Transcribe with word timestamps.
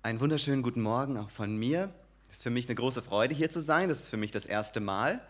Einen 0.00 0.20
wunderschönen 0.20 0.62
guten 0.62 0.80
Morgen 0.80 1.16
auch 1.16 1.28
von 1.28 1.56
mir. 1.56 1.92
Es 2.30 2.36
ist 2.36 2.42
für 2.44 2.50
mich 2.50 2.68
eine 2.68 2.76
große 2.76 3.02
Freude, 3.02 3.34
hier 3.34 3.50
zu 3.50 3.60
sein. 3.60 3.88
Das 3.88 3.98
ist 3.98 4.08
für 4.08 4.16
mich 4.16 4.30
das 4.30 4.46
erste 4.46 4.78
Mal. 4.78 5.20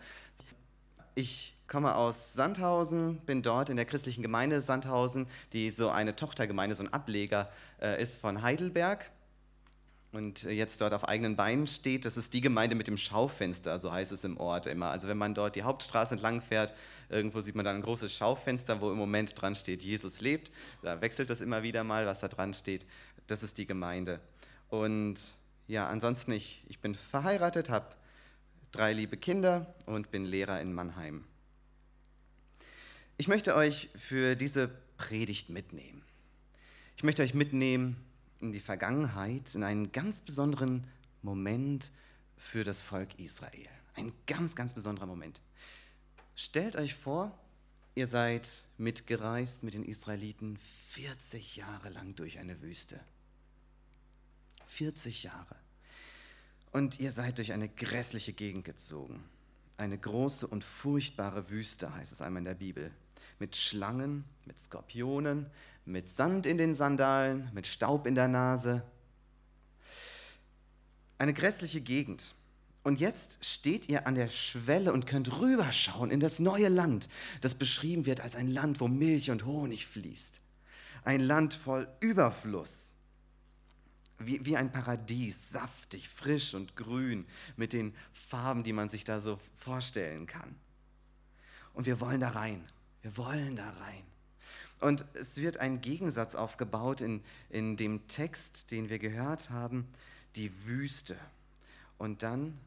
Ich 1.15 1.55
komme 1.67 1.95
aus 1.95 2.33
Sandhausen, 2.33 3.17
bin 3.25 3.41
dort 3.41 3.71
in 3.71 3.77
der 3.77 3.85
christlichen 3.85 4.21
Gemeinde 4.21 4.61
Sandhausen, 4.61 5.25
die 5.53 5.71
so 5.71 5.89
eine 5.89 6.15
Tochtergemeinde, 6.15 6.75
so 6.75 6.83
ein 6.83 6.93
Ableger 6.93 7.51
äh, 7.81 7.99
ist 7.99 8.21
von 8.21 8.43
Heidelberg 8.43 9.09
und 10.11 10.43
jetzt 10.43 10.79
dort 10.81 10.93
auf 10.93 11.03
eigenen 11.03 11.35
Beinen 11.35 11.65
steht. 11.65 12.05
Das 12.05 12.15
ist 12.15 12.35
die 12.35 12.41
Gemeinde 12.41 12.75
mit 12.75 12.85
dem 12.85 12.97
Schaufenster, 12.97 13.79
so 13.79 13.91
heißt 13.91 14.11
es 14.11 14.23
im 14.23 14.37
Ort 14.37 14.67
immer. 14.67 14.91
Also 14.91 15.07
wenn 15.07 15.17
man 15.17 15.33
dort 15.33 15.55
die 15.55 15.63
Hauptstraße 15.63 16.13
entlang 16.13 16.43
fährt, 16.43 16.75
irgendwo 17.09 17.41
sieht 17.41 17.55
man 17.55 17.65
dann 17.65 17.77
ein 17.77 17.81
großes 17.81 18.15
Schaufenster, 18.15 18.81
wo 18.81 18.91
im 18.91 18.97
Moment 18.99 19.33
dran 19.41 19.55
steht, 19.55 19.81
Jesus 19.81 20.21
lebt. 20.21 20.51
Da 20.83 21.01
wechselt 21.01 21.31
das 21.31 21.41
immer 21.41 21.63
wieder 21.63 21.83
mal, 21.83 22.05
was 22.05 22.19
da 22.19 22.27
dran 22.27 22.53
steht. 22.53 22.85
Das 23.25 23.41
ist 23.41 23.57
die 23.57 23.65
Gemeinde. 23.65 24.19
Und 24.69 25.19
ja, 25.67 25.87
ansonsten, 25.87 26.31
ich, 26.31 26.63
ich 26.67 26.79
bin 26.79 26.95
verheiratet, 26.95 27.69
habe 27.69 27.95
drei 28.71 28.93
liebe 28.93 29.17
Kinder 29.17 29.73
und 29.85 30.11
bin 30.11 30.25
Lehrer 30.25 30.61
in 30.61 30.73
Mannheim. 30.73 31.25
Ich 33.17 33.27
möchte 33.27 33.55
euch 33.55 33.89
für 33.95 34.35
diese 34.35 34.69
Predigt 34.97 35.49
mitnehmen. 35.49 36.03
Ich 36.95 37.03
möchte 37.03 37.21
euch 37.21 37.33
mitnehmen 37.33 37.97
in 38.39 38.51
die 38.51 38.59
Vergangenheit, 38.59 39.53
in 39.55 39.63
einen 39.63 39.91
ganz 39.91 40.21
besonderen 40.21 40.87
Moment 41.21 41.91
für 42.37 42.63
das 42.63 42.81
Volk 42.81 43.19
Israel. 43.19 43.67
Ein 43.95 44.13
ganz, 44.27 44.55
ganz 44.55 44.73
besonderer 44.73 45.05
Moment. 45.05 45.41
Stellt 46.35 46.77
euch 46.77 46.95
vor, 46.95 47.37
ihr 47.95 48.07
seid 48.07 48.63
mitgereist 48.77 49.63
mit 49.63 49.73
den 49.73 49.83
Israeliten 49.83 50.57
40 50.89 51.57
Jahre 51.57 51.89
lang 51.89 52.15
durch 52.15 52.39
eine 52.39 52.61
Wüste. 52.61 52.99
40 54.69 55.23
Jahre. 55.23 55.55
Und 56.71 56.99
ihr 56.99 57.11
seid 57.11 57.37
durch 57.37 57.53
eine 57.53 57.67
grässliche 57.67 58.33
Gegend 58.33 58.63
gezogen. 58.63 59.23
Eine 59.77 59.97
große 59.97 60.45
und 60.47 60.63
furchtbare 60.63 61.49
Wüste 61.49 61.93
heißt 61.93 62.11
es 62.11 62.21
einmal 62.21 62.41
in 62.41 62.45
der 62.45 62.53
Bibel. 62.53 62.91
Mit 63.39 63.55
Schlangen, 63.55 64.25
mit 64.45 64.59
Skorpionen, 64.59 65.47
mit 65.85 66.09
Sand 66.09 66.45
in 66.45 66.57
den 66.57 66.75
Sandalen, 66.75 67.49
mit 67.53 67.65
Staub 67.65 68.05
in 68.05 68.15
der 68.15 68.27
Nase. 68.27 68.83
Eine 71.17 71.33
grässliche 71.33 71.81
Gegend. 71.81 72.35
Und 72.83 72.99
jetzt 72.99 73.43
steht 73.43 73.89
ihr 73.89 74.07
an 74.07 74.15
der 74.15 74.29
Schwelle 74.29 74.93
und 74.93 75.07
könnt 75.07 75.39
rüberschauen 75.39 76.11
in 76.11 76.19
das 76.19 76.39
neue 76.39 76.69
Land, 76.69 77.09
das 77.41 77.55
beschrieben 77.55 78.05
wird 78.05 78.21
als 78.21 78.35
ein 78.35 78.49
Land, 78.49 78.79
wo 78.79 78.87
Milch 78.87 79.31
und 79.31 79.45
Honig 79.45 79.87
fließt. 79.87 80.39
Ein 81.03 81.21
Land 81.21 81.53
voll 81.53 81.87
Überfluss 81.99 82.95
wie, 84.19 84.45
wie 84.45 84.57
ein 84.57 84.71
Paradies, 84.71 85.51
saftig, 85.51 86.09
frisch 86.09 86.53
und 86.53 86.75
grün, 86.75 87.25
mit 87.55 87.73
den 87.73 87.95
Farben, 88.13 88.63
die 88.63 88.73
man 88.73 88.89
sich 88.89 89.03
da 89.03 89.19
so 89.19 89.39
vorstellen 89.57 90.27
kann. 90.27 90.55
Und 91.73 91.85
wir 91.85 91.99
wollen 91.99 92.21
da 92.21 92.29
rein. 92.29 92.63
Wir 93.01 93.15
wollen 93.17 93.55
da 93.55 93.69
rein. 93.69 94.03
Und 94.81 95.05
es 95.13 95.37
wird 95.37 95.57
ein 95.57 95.81
Gegensatz 95.81 96.35
aufgebaut 96.35 97.01
in, 97.01 97.21
in 97.49 97.77
dem 97.77 98.07
Text, 98.07 98.71
den 98.71 98.89
wir 98.89 98.99
gehört 98.99 99.49
haben, 99.49 99.87
die 100.35 100.51
Wüste. 100.65 101.17
Und 101.97 102.23
dann, 102.23 102.57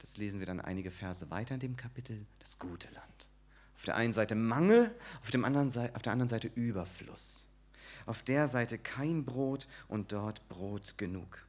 das 0.00 0.16
lesen 0.16 0.38
wir 0.38 0.46
dann 0.46 0.60
einige 0.60 0.90
Verse 0.90 1.28
weiter 1.30 1.54
in 1.54 1.60
dem 1.60 1.76
Kapitel, 1.76 2.24
das 2.40 2.58
gute 2.58 2.88
Land. 2.90 3.28
Auf 3.76 3.84
der 3.84 3.96
einen 3.96 4.12
Seite 4.12 4.34
Mangel, 4.34 4.94
auf, 5.22 5.30
dem 5.30 5.44
anderen, 5.44 5.68
auf 5.68 6.02
der 6.02 6.12
anderen 6.12 6.28
Seite 6.28 6.50
Überfluss 6.54 7.45
auf 8.06 8.22
der 8.22 8.48
Seite 8.48 8.78
kein 8.78 9.24
Brot 9.24 9.66
und 9.88 10.12
dort 10.12 10.48
Brot 10.48 10.96
genug. 10.96 11.46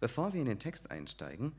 Bevor 0.00 0.32
wir 0.32 0.40
in 0.40 0.46
den 0.46 0.58
Text 0.58 0.90
einsteigen, 0.90 1.52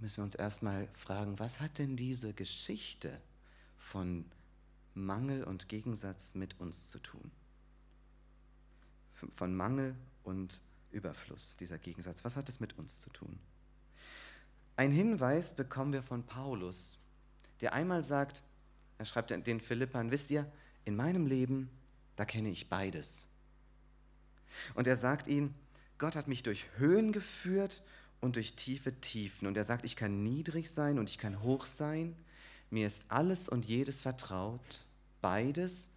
müssen 0.00 0.18
wir 0.18 0.24
uns 0.24 0.34
erstmal 0.34 0.88
fragen, 0.94 1.38
was 1.38 1.60
hat 1.60 1.78
denn 1.78 1.96
diese 1.96 2.32
Geschichte 2.32 3.20
von 3.76 4.24
Mangel 4.94 5.44
und 5.44 5.68
Gegensatz 5.68 6.34
mit 6.34 6.58
uns 6.60 6.90
zu 6.90 6.98
tun? 6.98 7.30
Von 9.14 9.54
Mangel 9.54 9.94
und 10.24 10.62
Überfluss, 10.92 11.56
dieser 11.56 11.78
Gegensatz, 11.78 12.24
was 12.24 12.36
hat 12.36 12.48
es 12.48 12.60
mit 12.60 12.78
uns 12.78 13.00
zu 13.00 13.10
tun? 13.10 13.38
Ein 14.76 14.90
Hinweis 14.90 15.54
bekommen 15.54 15.92
wir 15.92 16.02
von 16.02 16.24
Paulus, 16.24 16.98
der 17.60 17.74
einmal 17.74 18.02
sagt, 18.02 18.42
er 18.96 19.04
schreibt 19.04 19.30
den 19.30 19.60
Philippern, 19.60 20.10
wisst 20.10 20.30
ihr, 20.30 20.50
in 20.84 20.96
meinem 20.96 21.26
Leben, 21.26 21.70
da 22.20 22.26
kenne 22.26 22.50
ich 22.50 22.68
beides. 22.68 23.28
Und 24.74 24.86
er 24.86 24.98
sagt 24.98 25.26
ihnen, 25.26 25.54
Gott 25.96 26.16
hat 26.16 26.28
mich 26.28 26.42
durch 26.42 26.66
Höhen 26.76 27.12
geführt 27.12 27.82
und 28.20 28.36
durch 28.36 28.56
tiefe 28.56 28.92
Tiefen. 29.00 29.48
Und 29.48 29.56
er 29.56 29.64
sagt, 29.64 29.86
ich 29.86 29.96
kann 29.96 30.22
niedrig 30.22 30.70
sein 30.70 30.98
und 30.98 31.08
ich 31.08 31.16
kann 31.16 31.40
hoch 31.40 31.64
sein. 31.64 32.14
Mir 32.68 32.86
ist 32.86 33.04
alles 33.08 33.48
und 33.48 33.64
jedes 33.64 34.02
vertraut. 34.02 34.84
Beides 35.22 35.92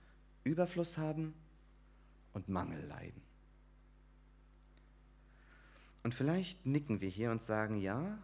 Überfluss 0.45 0.97
haben 0.97 1.33
und 2.31 2.47
Mangel 2.47 2.81
leiden. 2.85 3.21
Und 6.03 6.15
vielleicht 6.15 6.65
nicken 6.65 7.01
wir 7.01 7.09
hier 7.09 7.31
und 7.31 7.43
sagen, 7.43 7.81
ja, 7.81 8.17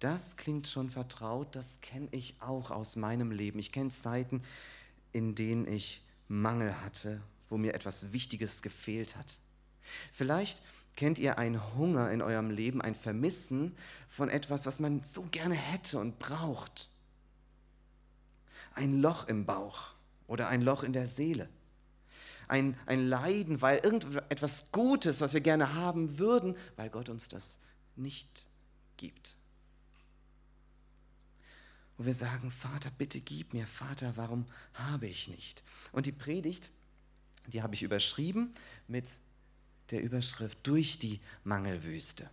das 0.00 0.36
klingt 0.36 0.66
schon 0.66 0.90
vertraut, 0.90 1.54
das 1.54 1.80
kenne 1.82 2.08
ich 2.10 2.34
auch 2.40 2.72
aus 2.72 2.96
meinem 2.96 3.30
Leben. 3.30 3.60
Ich 3.60 3.70
kenne 3.70 3.90
Zeiten, 3.90 4.42
in 5.12 5.36
denen 5.36 5.68
ich 5.68 6.01
Mangel 6.32 6.80
hatte, 6.80 7.20
wo 7.50 7.58
mir 7.58 7.74
etwas 7.74 8.12
Wichtiges 8.12 8.62
gefehlt 8.62 9.16
hat. 9.16 9.38
Vielleicht 10.12 10.62
kennt 10.96 11.18
ihr 11.18 11.38
einen 11.38 11.74
Hunger 11.76 12.10
in 12.10 12.22
eurem 12.22 12.50
Leben, 12.50 12.80
ein 12.80 12.94
Vermissen 12.94 13.76
von 14.08 14.30
etwas, 14.30 14.64
was 14.64 14.80
man 14.80 15.04
so 15.04 15.28
gerne 15.30 15.54
hätte 15.54 15.98
und 15.98 16.18
braucht. 16.18 16.88
Ein 18.74 19.00
Loch 19.00 19.28
im 19.28 19.44
Bauch 19.44 19.92
oder 20.26 20.48
ein 20.48 20.62
Loch 20.62 20.82
in 20.82 20.94
der 20.94 21.06
Seele. 21.06 21.48
Ein, 22.48 22.78
ein 22.86 23.06
Leiden, 23.06 23.60
weil 23.60 23.78
irgendetwas 23.78 24.72
Gutes, 24.72 25.20
was 25.20 25.34
wir 25.34 25.40
gerne 25.40 25.74
haben 25.74 26.18
würden, 26.18 26.56
weil 26.76 26.88
Gott 26.88 27.08
uns 27.08 27.28
das 27.28 27.58
nicht 27.96 28.46
gibt 28.96 29.36
wo 31.96 32.06
wir 32.06 32.14
sagen, 32.14 32.50
Vater, 32.50 32.90
bitte 32.96 33.20
gib 33.20 33.52
mir, 33.52 33.66
Vater, 33.66 34.12
warum 34.16 34.46
habe 34.74 35.06
ich 35.06 35.28
nicht? 35.28 35.62
Und 35.92 36.06
die 36.06 36.12
Predigt, 36.12 36.70
die 37.46 37.62
habe 37.62 37.74
ich 37.74 37.82
überschrieben 37.82 38.52
mit 38.88 39.10
der 39.90 40.02
Überschrift 40.02 40.58
durch 40.62 40.98
die 40.98 41.20
Mangelwüste. 41.44 42.28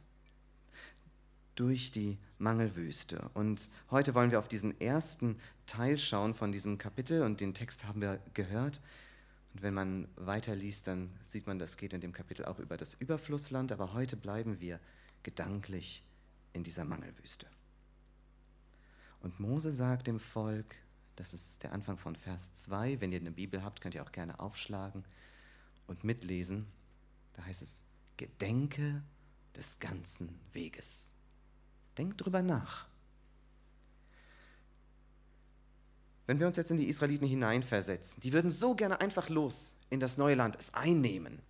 Durch 1.55 1.91
die 1.91 2.17
Mangelwüste. 2.37 3.29
Und 3.33 3.69
heute 3.91 4.15
wollen 4.15 4.31
wir 4.31 4.39
auf 4.39 4.47
diesen 4.47 4.79
ersten 4.79 5.37
Teil 5.65 5.97
schauen 5.97 6.33
von 6.33 6.51
diesem 6.51 6.77
Kapitel 6.77 7.21
und 7.21 7.41
den 7.41 7.53
Text 7.53 7.83
haben 7.83 8.01
wir 8.01 8.19
gehört. 8.33 8.81
Und 9.53 9.61
wenn 9.61 9.73
man 9.73 10.07
weiterliest, 10.15 10.87
dann 10.87 11.11
sieht 11.21 11.47
man, 11.47 11.59
das 11.59 11.75
geht 11.75 11.93
in 11.93 12.01
dem 12.01 12.13
Kapitel 12.13 12.45
auch 12.45 12.59
über 12.59 12.77
das 12.77 12.93
Überflussland, 12.93 13.71
aber 13.71 13.93
heute 13.93 14.15
bleiben 14.15 14.61
wir 14.61 14.79
gedanklich 15.23 16.03
in 16.53 16.63
dieser 16.63 16.85
Mangelwüste. 16.85 17.45
Und 19.21 19.39
Mose 19.39 19.71
sagt 19.71 20.07
dem 20.07 20.19
Volk, 20.19 20.75
das 21.15 21.33
ist 21.33 21.63
der 21.63 21.73
Anfang 21.73 21.97
von 21.97 22.15
Vers 22.15 22.53
2, 22.53 23.01
wenn 23.01 23.11
ihr 23.11 23.19
eine 23.19 23.31
Bibel 23.31 23.63
habt, 23.63 23.81
könnt 23.81 23.95
ihr 23.95 24.03
auch 24.03 24.11
gerne 24.11 24.39
aufschlagen 24.39 25.03
und 25.87 26.03
mitlesen. 26.03 26.65
Da 27.33 27.43
heißt 27.43 27.61
es, 27.61 27.83
gedenke 28.15 29.01
des 29.55 29.79
ganzen 29.79 30.39
Weges. 30.53 31.11
Denkt 31.97 32.23
drüber 32.23 32.41
nach. 32.41 32.87
Wenn 36.27 36.39
wir 36.39 36.47
uns 36.47 36.57
jetzt 36.57 36.69
in 36.71 36.77
die 36.77 36.87
Israeliten 36.87 37.27
hineinversetzen, 37.27 38.21
die 38.21 38.33
würden 38.33 38.51
so 38.51 38.75
gerne 38.75 39.01
einfach 39.01 39.29
los 39.29 39.75
in 39.89 39.99
das 39.99 40.17
neue 40.17 40.35
Land, 40.35 40.55
es 40.57 40.73
einnehmen. 40.73 41.41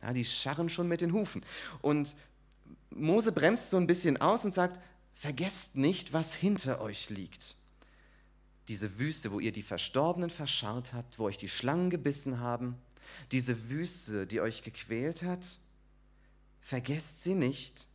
Ja, 0.00 0.12
die 0.12 0.24
scharren 0.24 0.68
schon 0.68 0.86
mit 0.86 1.00
den 1.00 1.12
Hufen. 1.12 1.44
Und 1.82 2.14
Mose 2.90 3.32
bremst 3.32 3.70
so 3.70 3.76
ein 3.76 3.86
bisschen 3.86 4.16
aus 4.18 4.44
und 4.44 4.54
sagt, 4.54 4.80
Vergesst 5.18 5.74
nicht, 5.74 6.12
was 6.12 6.32
hinter 6.32 6.80
euch 6.80 7.10
liegt. 7.10 7.56
Diese 8.68 9.00
Wüste, 9.00 9.32
wo 9.32 9.40
ihr 9.40 9.50
die 9.50 9.62
Verstorbenen 9.62 10.30
verscharrt 10.30 10.92
habt, 10.92 11.18
wo 11.18 11.24
euch 11.24 11.36
die 11.36 11.48
Schlangen 11.48 11.90
gebissen 11.90 12.38
haben, 12.38 12.78
diese 13.32 13.68
Wüste, 13.68 14.28
die 14.28 14.40
euch 14.40 14.62
gequält 14.62 15.24
hat, 15.24 15.44
vergesst 16.60 17.24
sie 17.24 17.34
nicht. 17.34 17.88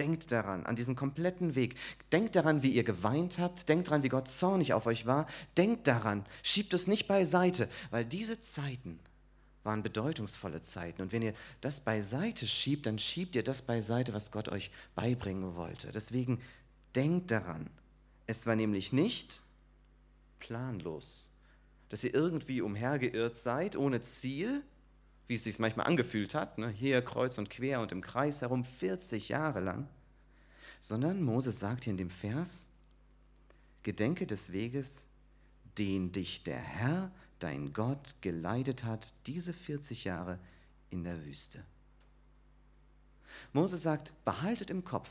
Denkt 0.00 0.32
daran, 0.32 0.66
an 0.66 0.74
diesen 0.74 0.96
kompletten 0.96 1.54
Weg. 1.54 1.76
Denkt 2.10 2.34
daran, 2.34 2.64
wie 2.64 2.72
ihr 2.72 2.82
geweint 2.82 3.38
habt. 3.38 3.68
Denkt 3.68 3.86
daran, 3.86 4.02
wie 4.02 4.08
Gott 4.08 4.26
zornig 4.26 4.72
auf 4.72 4.86
euch 4.86 5.06
war. 5.06 5.28
Denkt 5.56 5.86
daran. 5.86 6.24
Schiebt 6.42 6.74
es 6.74 6.88
nicht 6.88 7.06
beiseite, 7.06 7.68
weil 7.92 8.04
diese 8.04 8.40
Zeiten 8.40 8.98
waren 9.64 9.82
bedeutungsvolle 9.82 10.62
Zeiten. 10.62 11.02
Und 11.02 11.12
wenn 11.12 11.22
ihr 11.22 11.34
das 11.60 11.80
beiseite 11.80 12.46
schiebt, 12.46 12.86
dann 12.86 12.98
schiebt 12.98 13.34
ihr 13.34 13.42
das 13.42 13.62
beiseite, 13.62 14.14
was 14.14 14.30
Gott 14.30 14.48
euch 14.48 14.70
beibringen 14.94 15.56
wollte. 15.56 15.90
Deswegen 15.90 16.40
denkt 16.94 17.30
daran. 17.30 17.68
Es 18.26 18.46
war 18.46 18.56
nämlich 18.56 18.92
nicht 18.92 19.42
planlos, 20.38 21.30
dass 21.88 22.04
ihr 22.04 22.14
irgendwie 22.14 22.60
umhergeirrt 22.60 23.36
seid, 23.36 23.76
ohne 23.76 24.02
Ziel 24.02 24.62
wie 25.26 25.34
es 25.34 25.44
sich 25.44 25.58
manchmal 25.58 25.86
angefühlt 25.86 26.34
hat, 26.34 26.58
ne? 26.58 26.68
hier 26.68 27.00
kreuz 27.02 27.38
und 27.38 27.50
quer 27.50 27.80
und 27.80 27.92
im 27.92 28.02
Kreis 28.02 28.42
herum 28.42 28.64
40 28.64 29.30
Jahre 29.30 29.60
lang, 29.60 29.88
sondern 30.80 31.22
Moses 31.22 31.60
sagt 31.60 31.84
hier 31.84 31.92
in 31.92 31.96
dem 31.96 32.10
Vers, 32.10 32.68
Gedenke 33.82 34.26
des 34.26 34.52
Weges, 34.52 35.06
den 35.78 36.12
dich 36.12 36.42
der 36.42 36.58
Herr, 36.58 37.10
dein 37.44 37.74
Gott, 37.74 38.22
geleitet 38.22 38.84
hat, 38.84 39.12
diese 39.26 39.52
40 39.52 40.04
Jahre 40.04 40.38
in 40.88 41.04
der 41.04 41.24
Wüste. 41.26 41.62
Moses 43.52 43.82
sagt, 43.82 44.12
behaltet 44.24 44.70
im 44.70 44.82
Kopf, 44.82 45.10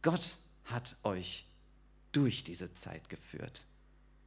Gott 0.00 0.38
hat 0.64 0.96
euch 1.02 1.48
durch 2.12 2.44
diese 2.44 2.72
Zeit 2.74 3.08
geführt. 3.08 3.66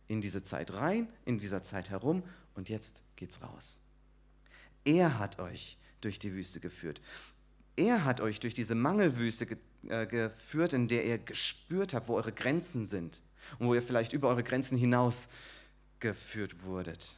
In 0.09 0.19
diese 0.19 0.43
Zeit 0.43 0.73
rein, 0.73 1.07
in 1.23 1.37
dieser 1.37 1.63
Zeit 1.63 1.89
herum 1.89 2.23
und 2.55 2.67
jetzt 2.67 3.03
geht's 3.15 3.41
raus. 3.41 3.79
Er 4.83 5.17
hat 5.17 5.39
euch 5.39 5.77
durch 6.01 6.19
die 6.19 6.33
Wüste 6.33 6.59
geführt. 6.59 6.99
Er 7.77 8.03
hat 8.03 8.19
euch 8.19 8.41
durch 8.41 8.53
diese 8.53 8.75
Mangelwüste 8.75 9.45
ge 9.45 9.57
äh, 9.87 10.05
geführt, 10.05 10.73
in 10.73 10.89
der 10.89 11.05
ihr 11.05 11.17
gespürt 11.17 11.93
habt, 11.93 12.09
wo 12.09 12.15
eure 12.15 12.33
Grenzen 12.33 12.85
sind 12.85 13.21
und 13.59 13.67
wo 13.67 13.73
ihr 13.73 13.81
vielleicht 13.81 14.11
über 14.11 14.27
eure 14.27 14.43
Grenzen 14.43 14.77
hinaus 14.77 15.29
geführt 16.01 16.63
wurdet. 16.63 17.17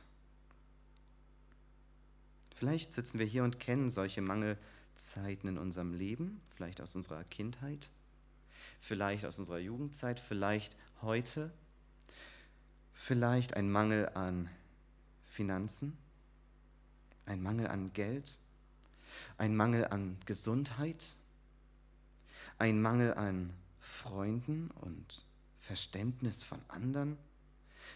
Vielleicht 2.61 2.93
sitzen 2.93 3.17
wir 3.17 3.25
hier 3.25 3.43
und 3.43 3.59
kennen 3.59 3.89
solche 3.89 4.21
Mangelzeiten 4.21 5.49
in 5.49 5.57
unserem 5.57 5.95
Leben, 5.95 6.39
vielleicht 6.53 6.79
aus 6.79 6.95
unserer 6.95 7.23
Kindheit, 7.23 7.89
vielleicht 8.79 9.25
aus 9.25 9.39
unserer 9.39 9.57
Jugendzeit, 9.57 10.19
vielleicht 10.19 10.77
heute, 11.01 11.51
vielleicht 12.93 13.55
ein 13.57 13.71
Mangel 13.71 14.09
an 14.09 14.47
Finanzen, 15.25 15.97
ein 17.25 17.41
Mangel 17.41 17.65
an 17.65 17.93
Geld, 17.93 18.37
ein 19.39 19.55
Mangel 19.55 19.87
an 19.87 20.19
Gesundheit, 20.27 21.15
ein 22.59 22.79
Mangel 22.79 23.15
an 23.15 23.55
Freunden 23.79 24.69
und 24.69 25.25
Verständnis 25.57 26.43
von 26.43 26.61
anderen, 26.67 27.17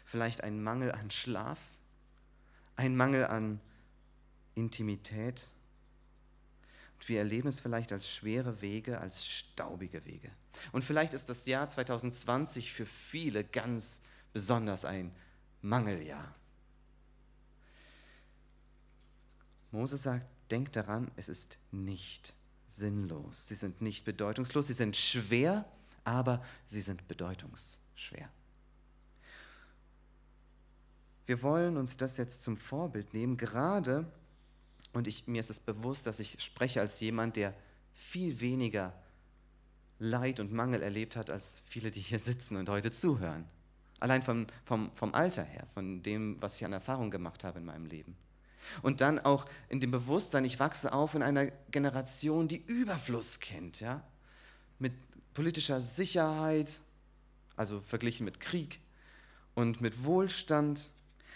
vielleicht 0.06 0.44
ein 0.44 0.64
Mangel 0.64 0.92
an 0.92 1.12
Schlaf, 1.12 1.60
ein 2.76 2.96
Mangel 2.98 3.28
an 3.28 3.62
Intimität. 4.56 5.50
Und 6.96 7.10
wir 7.10 7.20
erleben 7.20 7.48
es 7.48 7.60
vielleicht 7.60 7.92
als 7.92 8.10
schwere 8.10 8.62
Wege, 8.62 9.00
als 9.00 9.28
staubige 9.28 10.06
Wege. 10.06 10.32
Und 10.72 10.84
vielleicht 10.84 11.14
ist 11.14 11.30
das 11.30 11.46
Jahr 11.46 11.68
2020 11.68 12.74
für 12.74 12.86
viele 12.86 13.44
ganz 13.44 14.02
besonders 14.34 14.86
ein 14.86 15.12
Mangeljahr. 15.62 16.34
Mose 19.72 19.98
sagt, 19.98 20.26
denkt 20.52 20.76
daran, 20.76 21.12
es 21.16 21.30
ist 21.30 21.58
nicht 21.72 22.34
sinnlos. 22.68 23.48
Sie 23.48 23.56
sind 23.56 23.82
nicht 23.82 24.06
bedeutungslos, 24.06 24.68
sie 24.68 24.74
sind 24.74 24.96
schwer, 24.96 25.66
aber 26.04 26.44
sie 26.68 26.82
sind 26.82 27.08
bedeutungsschwer. 27.08 28.30
Wir 31.26 31.42
wollen 31.42 31.78
uns 31.78 31.98
das 31.98 32.18
jetzt 32.18 32.44
zum 32.44 32.58
Vorbild 32.58 33.14
nehmen, 33.14 33.36
gerade, 33.36 34.06
und 34.96 35.08
ich, 35.08 35.28
mir 35.28 35.42
ist 35.42 35.50
es 35.50 35.60
bewusst, 35.60 36.08
dass 36.08 36.20
ich 36.20 36.42
spreche 36.42 36.80
als 36.80 37.00
jemand, 37.02 37.36
der 37.36 37.54
viel 37.94 38.40
weniger 38.40 38.94
Leid 40.00 40.40
und 40.40 40.52
Mangel 40.52 40.82
erlebt 40.82 41.16
hat, 41.16 41.30
als 41.30 41.64
viele, 41.68 41.92
die 41.92 42.02
hier 42.02 42.20
sitzen 42.20 42.56
und 42.56 42.70
heute 42.70 42.92
zuhören. 42.92 43.46
Allein 44.00 44.24
vom, 44.24 44.48
vom, 44.66 44.92
vom 44.94 45.14
Alter 45.14 45.44
her, 45.44 45.68
von 45.74 46.02
dem, 46.04 46.42
was 46.42 46.56
ich 46.56 46.66
an 46.66 46.74
Erfahrung 46.74 47.12
gemacht 47.12 47.44
habe 47.44 47.60
in 47.60 47.66
meinem 47.66 47.86
Leben. 47.86 48.16
Und 48.82 49.02
dann 49.02 49.20
auch 49.20 49.46
in 49.70 49.80
dem 49.80 49.92
Bewusstsein, 49.92 50.44
ich 50.46 50.60
wachse 50.60 50.94
auf 50.94 51.14
in 51.14 51.24
einer 51.24 51.48
Generation, 51.72 52.48
die 52.48 52.64
Überfluss 52.66 53.40
kennt, 53.40 53.80
ja? 53.80 54.04
mit 54.80 54.94
politischer 55.34 55.82
Sicherheit, 55.82 56.80
also 57.56 57.82
verglichen 57.82 58.26
mit 58.26 58.40
Krieg 58.40 58.80
und 59.54 59.82
mit 59.82 60.04
Wohlstand. 60.04 60.90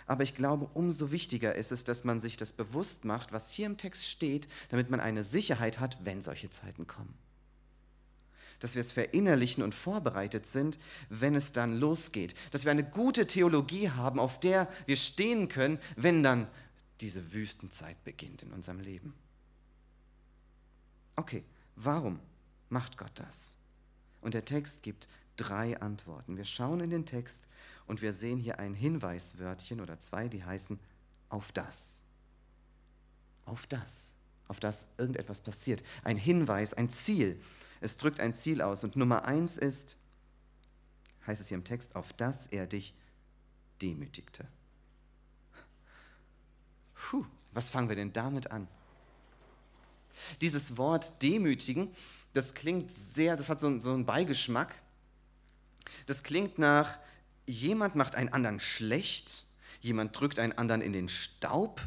Aber 0.09 0.23
ich 0.23 0.33
glaube, 0.33 0.67
umso 0.73 1.11
wichtiger 1.11 1.53
ist 1.53 1.71
es, 1.71 1.83
dass 1.83 2.03
man 2.03 2.19
sich 2.19 2.35
das 2.35 2.51
bewusst 2.51 3.05
macht, 3.05 3.31
was 3.31 3.51
hier 3.51 3.67
im 3.67 3.77
Text 3.77 4.07
steht, 4.07 4.47
damit 4.69 4.89
man 4.89 4.99
eine 4.99 5.21
Sicherheit 5.21 5.79
hat, 5.79 6.03
wenn 6.03 6.23
solche 6.23 6.49
Zeiten 6.49 6.87
kommen. 6.87 7.13
Dass 8.59 8.73
wir 8.73 8.81
es 8.81 8.91
verinnerlichen 8.91 9.61
und 9.61 9.75
vorbereitet 9.75 10.47
sind, 10.47 10.79
wenn 11.09 11.35
es 11.35 11.51
dann 11.51 11.79
losgeht. 11.79 12.33
Dass 12.49 12.63
wir 12.65 12.71
eine 12.71 12.83
gute 12.83 13.27
Theologie 13.27 13.91
haben, 13.91 14.19
auf 14.19 14.39
der 14.39 14.67
wir 14.87 14.95
stehen 14.95 15.47
können, 15.47 15.77
wenn 15.95 16.23
dann 16.23 16.47
diese 17.01 17.31
Wüstenzeit 17.31 18.03
beginnt 18.03 18.41
in 18.41 18.51
unserem 18.51 18.79
Leben. 18.79 19.13
Okay, 21.17 21.43
warum 21.75 22.19
macht 22.69 22.97
Gott 22.97 23.13
das? 23.13 23.57
Und 24.21 24.33
der 24.33 24.43
Text 24.43 24.81
gibt 24.81 25.07
drei 25.39 25.79
Antworten. 25.79 26.35
Wir 26.37 26.45
schauen 26.45 26.81
in 26.81 26.89
den 26.89 27.05
Text 27.05 27.47
und 27.87 28.01
wir 28.01 28.13
sehen 28.13 28.39
hier 28.39 28.59
ein 28.59 28.73
Hinweiswörtchen 28.73 29.79
oder 29.79 29.99
zwei, 29.99 30.27
die 30.27 30.43
heißen 30.43 30.79
auf 31.29 31.51
das. 31.51 32.03
Auf 33.45 33.65
das. 33.67 34.15
Auf 34.47 34.59
das 34.59 34.87
irgendetwas 34.97 35.41
passiert. 35.41 35.83
Ein 36.03 36.17
Hinweis, 36.17 36.73
ein 36.73 36.89
Ziel. 36.89 37.39
Es 37.81 37.97
drückt 37.97 38.19
ein 38.19 38.33
Ziel 38.33 38.61
aus. 38.61 38.83
Und 38.83 38.95
Nummer 38.95 39.25
eins 39.25 39.57
ist, 39.57 39.97
heißt 41.25 41.39
es 41.39 41.47
hier 41.47 41.57
im 41.57 41.63
Text, 41.63 41.95
auf 41.95 42.11
das 42.13 42.47
er 42.47 42.67
dich 42.67 42.93
demütigte. 43.81 44.47
Puh, 46.95 47.25
was 47.53 47.69
fangen 47.69 47.89
wir 47.89 47.95
denn 47.95 48.11
damit 48.11 48.51
an? 48.51 48.67
Dieses 50.41 50.77
Wort 50.77 51.21
demütigen, 51.21 51.95
das 52.33 52.53
klingt 52.53 52.91
sehr, 52.91 53.37
das 53.37 53.49
hat 53.49 53.61
so, 53.61 53.79
so 53.79 53.93
einen 53.93 54.05
Beigeschmack. 54.05 54.75
Das 56.05 56.23
klingt 56.23 56.59
nach, 56.59 56.97
jemand 57.45 57.95
macht 57.95 58.15
einen 58.15 58.29
anderen 58.29 58.59
schlecht, 58.59 59.45
jemand 59.81 60.19
drückt 60.19 60.39
einen 60.39 60.53
anderen 60.53 60.81
in 60.81 60.93
den 60.93 61.09
Staub, 61.09 61.81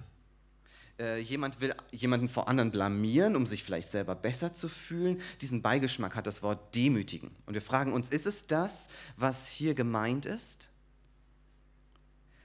äh, 0.98 1.18
jemand 1.18 1.60
will 1.60 1.74
jemanden 1.90 2.28
vor 2.28 2.48
anderen 2.48 2.70
blamieren, 2.70 3.36
um 3.36 3.46
sich 3.46 3.64
vielleicht 3.64 3.90
selber 3.90 4.14
besser 4.14 4.54
zu 4.54 4.68
fühlen. 4.68 5.20
Diesen 5.40 5.62
Beigeschmack 5.62 6.14
hat 6.14 6.26
das 6.26 6.42
Wort 6.42 6.74
demütigen. 6.74 7.30
Und 7.46 7.54
wir 7.54 7.62
fragen 7.62 7.92
uns, 7.92 8.08
ist 8.08 8.26
es 8.26 8.46
das, 8.46 8.88
was 9.16 9.48
hier 9.48 9.74
gemeint 9.74 10.26
ist? 10.26 10.70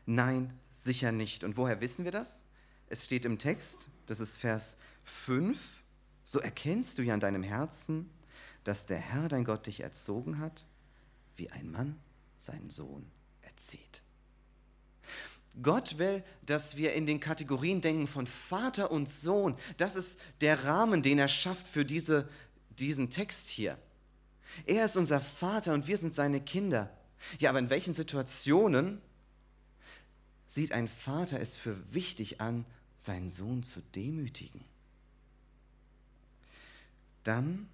Nein, 0.05 0.53
sicher 0.73 1.11
nicht. 1.11 1.43
Und 1.43 1.57
woher 1.57 1.81
wissen 1.81 2.05
wir 2.05 2.11
das? 2.11 2.45
Es 2.87 3.03
steht 3.05 3.25
im 3.25 3.37
Text, 3.37 3.89
das 4.05 4.19
ist 4.19 4.37
Vers 4.37 4.77
5, 5.03 5.59
so 6.23 6.39
erkennst 6.39 6.97
du 6.97 7.03
ja 7.03 7.13
an 7.13 7.19
deinem 7.19 7.43
Herzen, 7.43 8.09
dass 8.63 8.85
der 8.85 8.97
Herr 8.97 9.27
dein 9.29 9.43
Gott 9.43 9.67
dich 9.67 9.81
erzogen 9.81 10.39
hat, 10.39 10.65
wie 11.37 11.49
ein 11.49 11.71
Mann 11.71 11.99
seinen 12.37 12.69
Sohn 12.69 13.09
erzieht. 13.41 14.01
Gott 15.61 15.97
will, 15.97 16.23
dass 16.45 16.77
wir 16.77 16.93
in 16.93 17.05
den 17.05 17.19
Kategorien 17.19 17.81
denken 17.81 18.07
von 18.07 18.27
Vater 18.27 18.91
und 18.91 19.09
Sohn. 19.09 19.55
Das 19.77 19.95
ist 19.95 20.19
der 20.41 20.65
Rahmen, 20.65 21.01
den 21.01 21.17
er 21.17 21.27
schafft 21.27 21.67
für 21.67 21.83
diese, 21.83 22.29
diesen 22.77 23.09
Text 23.09 23.49
hier. 23.49 23.77
Er 24.65 24.85
ist 24.85 24.97
unser 24.97 25.19
Vater 25.19 25.73
und 25.73 25.87
wir 25.87 25.97
sind 25.97 26.13
seine 26.13 26.41
Kinder. 26.41 26.91
Ja, 27.39 27.49
aber 27.49 27.59
in 27.59 27.69
welchen 27.69 27.93
Situationen 27.93 29.01
sieht 30.47 30.71
ein 30.71 30.87
Vater 30.87 31.39
es 31.39 31.55
für 31.55 31.93
wichtig 31.93 32.39
an, 32.39 32.65
seinen 32.97 33.29
Sohn 33.29 33.63
zu 33.63 33.81
demütigen. 33.95 34.63
Dann, 37.23 37.67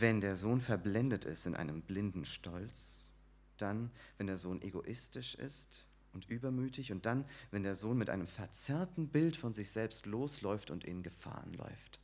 wenn 0.00 0.20
der 0.20 0.36
Sohn 0.36 0.60
verblendet 0.60 1.24
ist 1.24 1.46
in 1.46 1.54
einem 1.54 1.82
blinden 1.82 2.24
Stolz, 2.24 3.12
dann, 3.58 3.90
wenn 4.16 4.26
der 4.26 4.36
Sohn 4.36 4.62
egoistisch 4.62 5.34
ist 5.34 5.86
und 6.12 6.30
übermütig 6.30 6.92
und 6.92 7.04
dann, 7.04 7.24
wenn 7.50 7.62
der 7.62 7.74
Sohn 7.74 7.98
mit 7.98 8.08
einem 8.08 8.26
verzerrten 8.26 9.08
Bild 9.08 9.36
von 9.36 9.52
sich 9.52 9.70
selbst 9.70 10.06
losläuft 10.06 10.70
und 10.70 10.84
in 10.84 11.02
Gefahren 11.02 11.52
läuft 11.54 12.02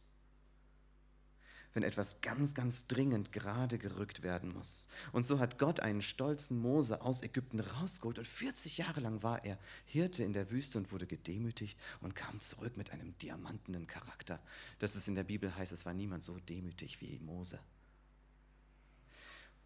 wenn 1.74 1.82
etwas 1.82 2.20
ganz, 2.22 2.54
ganz 2.54 2.88
dringend 2.88 3.32
gerade 3.32 3.78
gerückt 3.78 4.22
werden 4.22 4.52
muss. 4.52 4.88
Und 5.12 5.24
so 5.24 5.38
hat 5.38 5.58
Gott 5.58 5.78
einen 5.78 6.02
stolzen 6.02 6.58
Mose 6.58 7.02
aus 7.02 7.22
Ägypten 7.22 7.60
rausgeholt 7.60 8.18
und 8.18 8.26
40 8.26 8.78
Jahre 8.78 9.00
lang 9.00 9.22
war 9.22 9.44
er 9.44 9.58
Hirte 9.84 10.24
in 10.24 10.32
der 10.32 10.50
Wüste 10.50 10.78
und 10.78 10.90
wurde 10.90 11.06
gedemütigt 11.06 11.78
und 12.00 12.16
kam 12.16 12.40
zurück 12.40 12.76
mit 12.76 12.90
einem 12.90 13.16
diamantenen 13.18 13.86
Charakter. 13.86 14.40
Das 14.80 14.96
ist 14.96 15.06
in 15.06 15.14
der 15.14 15.24
Bibel 15.24 15.54
heißt, 15.54 15.70
es 15.70 15.86
war 15.86 15.94
niemand 15.94 16.24
so 16.24 16.38
demütig 16.40 17.00
wie 17.00 17.18
Mose. 17.20 17.60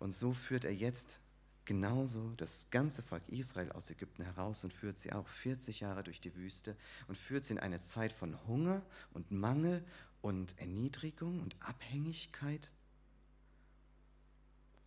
Und 0.02 0.11
so 0.11 0.32
führt 0.32 0.64
er 0.64 0.75
jetzt 0.75 1.21
genauso 1.64 2.35
das 2.37 2.66
ganze 2.71 3.04
Volk 3.04 3.23
Israel 3.28 3.71
aus 3.71 3.88
Ägypten 3.88 4.25
heraus 4.25 4.64
und 4.64 4.73
führt 4.73 4.99
sie 4.99 5.12
auch 5.12 5.28
40 5.28 5.78
Jahre 5.78 6.02
durch 6.02 6.21
die 6.21 6.35
Wüste 6.35 6.76
und 7.06 7.16
führt 7.16 7.44
sie 7.44 7.52
in 7.52 7.61
eine 7.61 7.78
Zeit 7.78 8.12
von 8.12 8.37
Hunger 8.49 8.82
und 9.12 9.30
Mangel 9.30 9.85
und 10.21 10.59
Erniedrigung 10.59 11.40
und 11.40 11.54
Abhängigkeit 11.61 12.73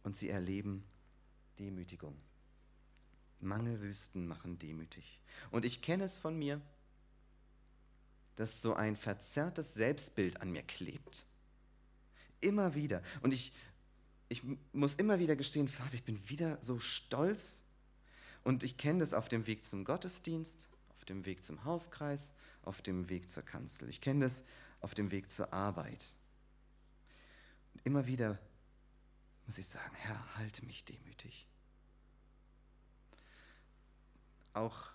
und 0.04 0.18
sie 0.18 0.28
erleben 0.28 0.84
Demütigung. 1.60 2.18
Mangelwüsten 3.40 4.28
machen 4.28 4.60
demütig. 4.60 5.22
Und 5.50 5.64
ich 5.64 5.82
kenne 5.82 6.04
es 6.04 6.18
von 6.18 6.38
mir. 6.38 6.60
dass 8.36 8.62
so 8.62 8.74
ein 8.74 8.98
verzerrtes 8.98 9.76
Selbstbild 9.76 10.42
an 10.42 10.52
mir 10.52 10.64
klebt. 10.64 11.26
Immer 12.42 12.76
wieder. 12.76 13.02
Und 13.22 13.34
ich, 13.34 13.54
ich 14.28 14.42
muss 14.74 14.96
immer 14.96 15.20
wieder 15.20 15.36
gestehen, 15.36 15.68
Vater, 15.68 15.96
ich 15.96 16.04
bin 16.04 16.28
wieder 16.30 16.62
so 16.62 16.80
stolz. 16.80 17.64
Und 18.44 18.64
ich 18.64 18.78
kenne 18.78 19.00
das 19.00 19.14
auf 19.14 19.28
dem 19.28 19.48
Weg 19.48 19.66
zum 19.66 19.84
Gottesdienst, 19.86 20.70
auf 20.90 21.06
dem 21.06 21.26
Weg 21.26 21.44
zum 21.44 21.66
Hauskreis, 21.66 22.32
auf 22.62 22.82
dem 22.82 23.10
Weg 23.10 23.30
zur 23.30 23.44
Kanzel. 23.44 23.90
Ich 23.90 24.02
kenne 24.02 24.26
das 24.26 24.44
auf 24.82 24.94
dem 24.94 25.12
Weg 25.12 25.32
zur 25.32 25.52
Arbeit. 25.52 26.16
Und 27.74 27.86
immer 27.86 28.06
wieder 28.06 28.40
muss 29.46 29.58
ich 29.58 29.68
sagen, 29.68 29.96
Herr, 29.96 30.38
halte 30.38 30.66
mich 30.66 30.86
demütig. 30.86 31.48
Auch 34.54 34.90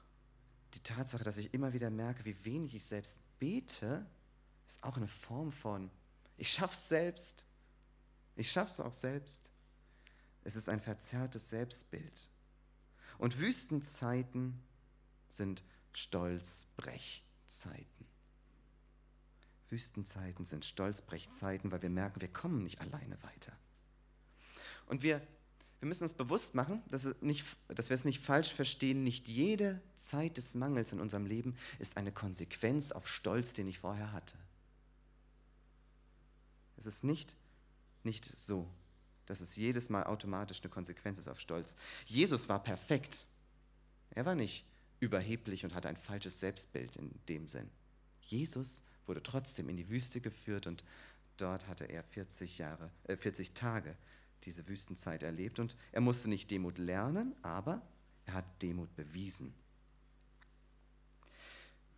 die 0.74 0.82
Tatsache, 0.82 1.24
dass 1.24 1.36
ich 1.36 1.52
immer 1.52 1.72
wieder 1.72 1.90
merke, 1.90 2.24
wie 2.24 2.44
wenig 2.44 2.74
ich 2.74 2.84
selbst 2.84 3.20
bete, 3.38 4.06
ist 4.66 4.82
auch 4.82 4.96
eine 4.96 5.08
Form 5.08 5.52
von, 5.52 5.90
ich 6.36 6.52
schaff's 6.52 6.88
selbst. 6.88 7.44
Ich 8.40 8.50
schaff's 8.50 8.80
auch 8.80 8.94
selbst. 8.94 9.52
Es 10.44 10.56
ist 10.56 10.70
ein 10.70 10.80
verzerrtes 10.80 11.50
Selbstbild. 11.50 12.30
Und 13.18 13.38
Wüstenzeiten 13.38 14.58
sind 15.28 15.62
Stolzbrechzeiten. 15.92 18.06
Wüstenzeiten 19.68 20.46
sind 20.46 20.64
Stolzbrechzeiten, 20.64 21.70
weil 21.70 21.82
wir 21.82 21.90
merken, 21.90 22.22
wir 22.22 22.32
kommen 22.32 22.62
nicht 22.62 22.80
alleine 22.80 23.22
weiter. 23.22 23.52
Und 24.86 25.02
wir, 25.02 25.20
wir 25.80 25.88
müssen 25.88 26.04
uns 26.04 26.14
bewusst 26.14 26.54
machen, 26.54 26.82
dass, 26.88 27.14
nicht, 27.20 27.44
dass 27.68 27.90
wir 27.90 27.94
es 27.94 28.06
nicht 28.06 28.24
falsch 28.24 28.54
verstehen. 28.54 29.02
Nicht 29.02 29.28
jede 29.28 29.82
Zeit 29.96 30.38
des 30.38 30.54
Mangels 30.54 30.92
in 30.92 31.00
unserem 31.00 31.26
Leben 31.26 31.58
ist 31.78 31.98
eine 31.98 32.10
Konsequenz 32.10 32.90
auf 32.90 33.06
Stolz, 33.06 33.52
den 33.52 33.68
ich 33.68 33.80
vorher 33.80 34.12
hatte. 34.12 34.38
Es 36.78 36.86
ist 36.86 37.04
nicht, 37.04 37.36
nicht 38.04 38.24
so, 38.24 38.68
dass 39.26 39.40
es 39.40 39.56
jedes 39.56 39.90
Mal 39.90 40.04
automatisch 40.04 40.60
eine 40.62 40.70
Konsequenz 40.70 41.18
ist 41.18 41.28
auf 41.28 41.40
Stolz. 41.40 41.76
Jesus 42.06 42.48
war 42.48 42.62
perfekt. 42.62 43.26
Er 44.10 44.26
war 44.26 44.34
nicht 44.34 44.64
überheblich 44.98 45.64
und 45.64 45.74
hatte 45.74 45.88
ein 45.88 45.96
falsches 45.96 46.40
Selbstbild 46.40 46.96
in 46.96 47.10
dem 47.28 47.46
Sinn. 47.46 47.70
Jesus 48.22 48.84
wurde 49.06 49.22
trotzdem 49.22 49.68
in 49.68 49.76
die 49.76 49.88
Wüste 49.88 50.20
geführt 50.20 50.66
und 50.66 50.84
dort 51.36 51.66
hatte 51.68 51.84
er 51.84 52.02
40, 52.02 52.58
Jahre, 52.58 52.90
äh 53.04 53.16
40 53.16 53.52
Tage 53.52 53.96
diese 54.44 54.66
Wüstenzeit 54.68 55.22
erlebt 55.22 55.58
und 55.58 55.76
er 55.92 56.00
musste 56.00 56.28
nicht 56.28 56.50
Demut 56.50 56.78
lernen, 56.78 57.34
aber 57.42 57.82
er 58.26 58.34
hat 58.34 58.62
Demut 58.62 58.94
bewiesen. 58.96 59.54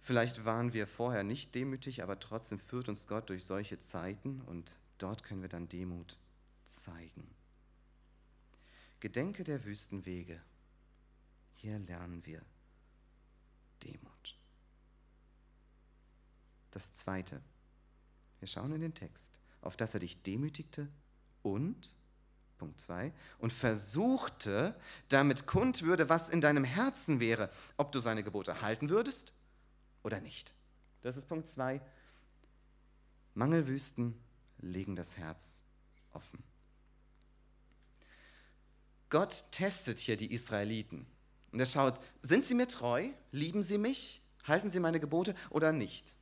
Vielleicht 0.01 0.45
waren 0.45 0.73
wir 0.73 0.89
vorher 0.89 1.23
nicht 1.23 1.55
demütig, 1.55 2.03
aber 2.03 2.19
trotzdem 2.19 2.59
führt 2.59 2.89
uns 2.89 3.07
Gott 3.07 3.31
durch 3.31 3.45
solche 3.45 3.79
Zeiten 3.79 4.41
und 4.43 4.73
dort 5.03 5.25
können 5.25 5.43
wir 5.43 5.49
dann 5.49 5.69
Demut 5.69 6.17
zeigen. 6.65 7.27
Gedenke 9.01 9.45
der 9.45 9.65
Wüstenwege. 9.65 10.41
Hier 11.55 11.79
lernen 11.81 12.25
wir 12.25 12.41
Demut. 13.83 14.37
Das 16.71 16.93
Zweite. 16.93 17.41
Wir 18.39 18.49
schauen 18.49 18.73
in 18.73 18.81
den 18.81 18.95
Text, 18.95 19.39
auf 19.61 19.77
das 19.77 19.95
er 19.95 20.01
dich 20.01 20.23
demütigte 20.23 20.89
und 21.43 21.97
Punkt 22.59 22.79
2, 22.79 23.13
und 23.39 23.53
versuchte, 23.53 24.77
damit 25.09 25.49
kund 25.49 25.83
würde, 25.83 26.09
was 26.09 26.29
in 26.29 26.41
deinem 26.41 26.63
Herzen 26.63 27.19
wäre, 27.19 27.51
ob 27.77 27.91
du 27.91 27.99
seine 27.99 28.23
Gebote 28.23 28.63
halten 28.63 28.89
würdest 28.89 29.33
oder 30.05 30.21
nicht. 30.21 30.55
Das 31.01 31.17
ist 31.17 31.27
Punkt 31.27 31.49
2. 31.49 31.81
Mangelwüsten 33.35 34.15
legen 34.63 34.97
das 34.97 35.19
Herz 35.19 35.63
offen. 36.13 36.43
Gott 39.11 39.45
testet 39.51 39.99
hier 39.99 40.17
die 40.17 40.33
Israeliten. 40.33 41.07
Und 41.51 41.61
er 41.61 41.67
schaut, 41.67 42.01
sind 42.23 42.47
sie 42.47 42.55
mir 42.55 42.67
treu? 42.67 43.11
Lieben 43.31 43.63
sie 43.63 43.77
mich? 43.77 44.23
Halten 44.45 44.71
sie 44.71 44.81
meine 44.81 45.01
Gebote 45.01 45.35
oder 45.51 45.73
nicht? 45.73 46.15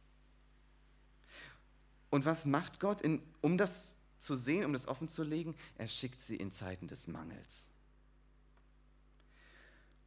Und 2.11 2.25
was 2.25 2.45
macht 2.45 2.81
Gott, 2.81 3.01
in, 3.01 3.23
um 3.41 3.57
das 3.57 3.97
zu 4.19 4.35
sehen, 4.35 4.65
um 4.65 4.73
das 4.73 4.89
offen 4.89 5.09
zu 5.09 5.23
legen, 5.23 5.55
er 5.77 5.87
schickt 5.87 6.21
sie 6.21 6.37
in 6.37 6.51
Zeiten 6.51 6.89
des 6.89 7.07
Mangels. 7.07 7.71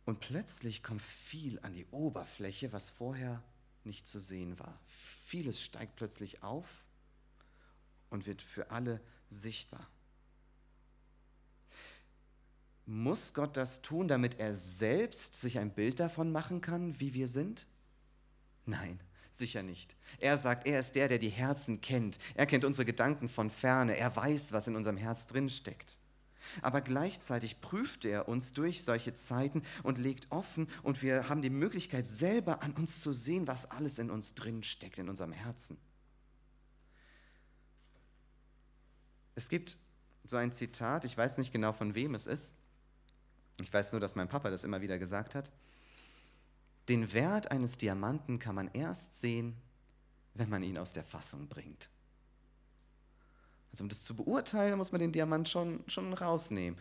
Und 0.05 0.19
plötzlich 0.19 0.83
kommt 0.83 1.01
viel 1.01 1.59
an 1.61 1.73
die 1.73 1.85
Oberfläche, 1.91 2.73
was 2.73 2.89
vorher 2.89 3.41
nicht 3.85 4.07
zu 4.07 4.19
sehen 4.19 4.59
war. 4.59 4.77
Vieles 5.25 5.61
steigt 5.61 5.95
plötzlich 5.95 6.43
auf 6.43 6.83
und 8.13 8.27
wird 8.27 8.43
für 8.43 8.69
alle 8.69 9.01
sichtbar. 9.29 9.87
Muss 12.85 13.33
Gott 13.33 13.57
das 13.57 13.81
tun, 13.81 14.07
damit 14.07 14.39
er 14.39 14.53
selbst 14.53 15.39
sich 15.39 15.57
ein 15.57 15.73
Bild 15.73 15.99
davon 15.99 16.31
machen 16.31 16.61
kann, 16.61 16.99
wie 16.99 17.13
wir 17.13 17.27
sind? 17.27 17.67
Nein. 18.65 18.99
Sicher 19.31 19.63
nicht. 19.63 19.95
Er 20.19 20.37
sagt, 20.37 20.67
er 20.67 20.79
ist 20.79 20.93
der, 20.93 21.07
der 21.07 21.17
die 21.17 21.29
Herzen 21.29 21.81
kennt. 21.81 22.19
Er 22.35 22.45
kennt 22.45 22.63
unsere 22.65 22.85
Gedanken 22.85 23.27
von 23.27 23.49
ferne. 23.49 23.97
Er 23.97 24.15
weiß, 24.15 24.53
was 24.53 24.67
in 24.67 24.75
unserem 24.75 24.97
Herz 24.97 25.25
drin 25.25 25.49
steckt. 25.49 25.97
Aber 26.61 26.81
gleichzeitig 26.81 27.59
prüft 27.59 28.05
er 28.05 28.27
uns 28.27 28.53
durch 28.53 28.83
solche 28.83 29.15
Zeiten 29.15 29.63
und 29.81 29.97
legt 29.97 30.27
offen 30.29 30.67
und 30.83 31.01
wir 31.01 31.29
haben 31.29 31.41
die 31.41 31.49
Möglichkeit 31.49 32.05
selber 32.05 32.61
an 32.61 32.73
uns 32.73 33.01
zu 33.01 33.11
sehen, 33.11 33.47
was 33.47 33.71
alles 33.71 33.97
in 33.97 34.11
uns 34.11 34.35
drin 34.35 34.61
steckt, 34.61 34.99
in 34.99 35.09
unserem 35.09 35.31
Herzen. 35.31 35.79
Es 39.35 39.49
gibt 39.49 39.77
so 40.23 40.37
ein 40.37 40.51
Zitat, 40.51 41.05
ich 41.05 41.17
weiß 41.17 41.37
nicht 41.37 41.51
genau 41.51 41.73
von 41.73 41.95
wem 41.95 42.15
es 42.15 42.27
ist. 42.27 42.53
Ich 43.61 43.71
weiß 43.71 43.91
nur, 43.91 44.01
dass 44.01 44.15
mein 44.15 44.29
Papa 44.29 44.49
das 44.49 44.63
immer 44.63 44.81
wieder 44.81 44.97
gesagt 44.97 45.35
hat. 45.35 45.51
Den 46.89 47.13
Wert 47.13 47.51
eines 47.51 47.77
Diamanten 47.77 48.39
kann 48.39 48.55
man 48.55 48.69
erst 48.73 49.19
sehen, 49.19 49.55
wenn 50.33 50.49
man 50.49 50.63
ihn 50.63 50.77
aus 50.77 50.93
der 50.93 51.03
Fassung 51.03 51.47
bringt. 51.47 51.89
Also 53.71 53.83
um 53.83 53.89
das 53.89 54.03
zu 54.03 54.15
beurteilen, 54.15 54.77
muss 54.77 54.91
man 54.91 55.01
den 55.01 55.11
Diamant 55.11 55.49
schon, 55.49 55.83
schon 55.87 56.13
rausnehmen. 56.13 56.79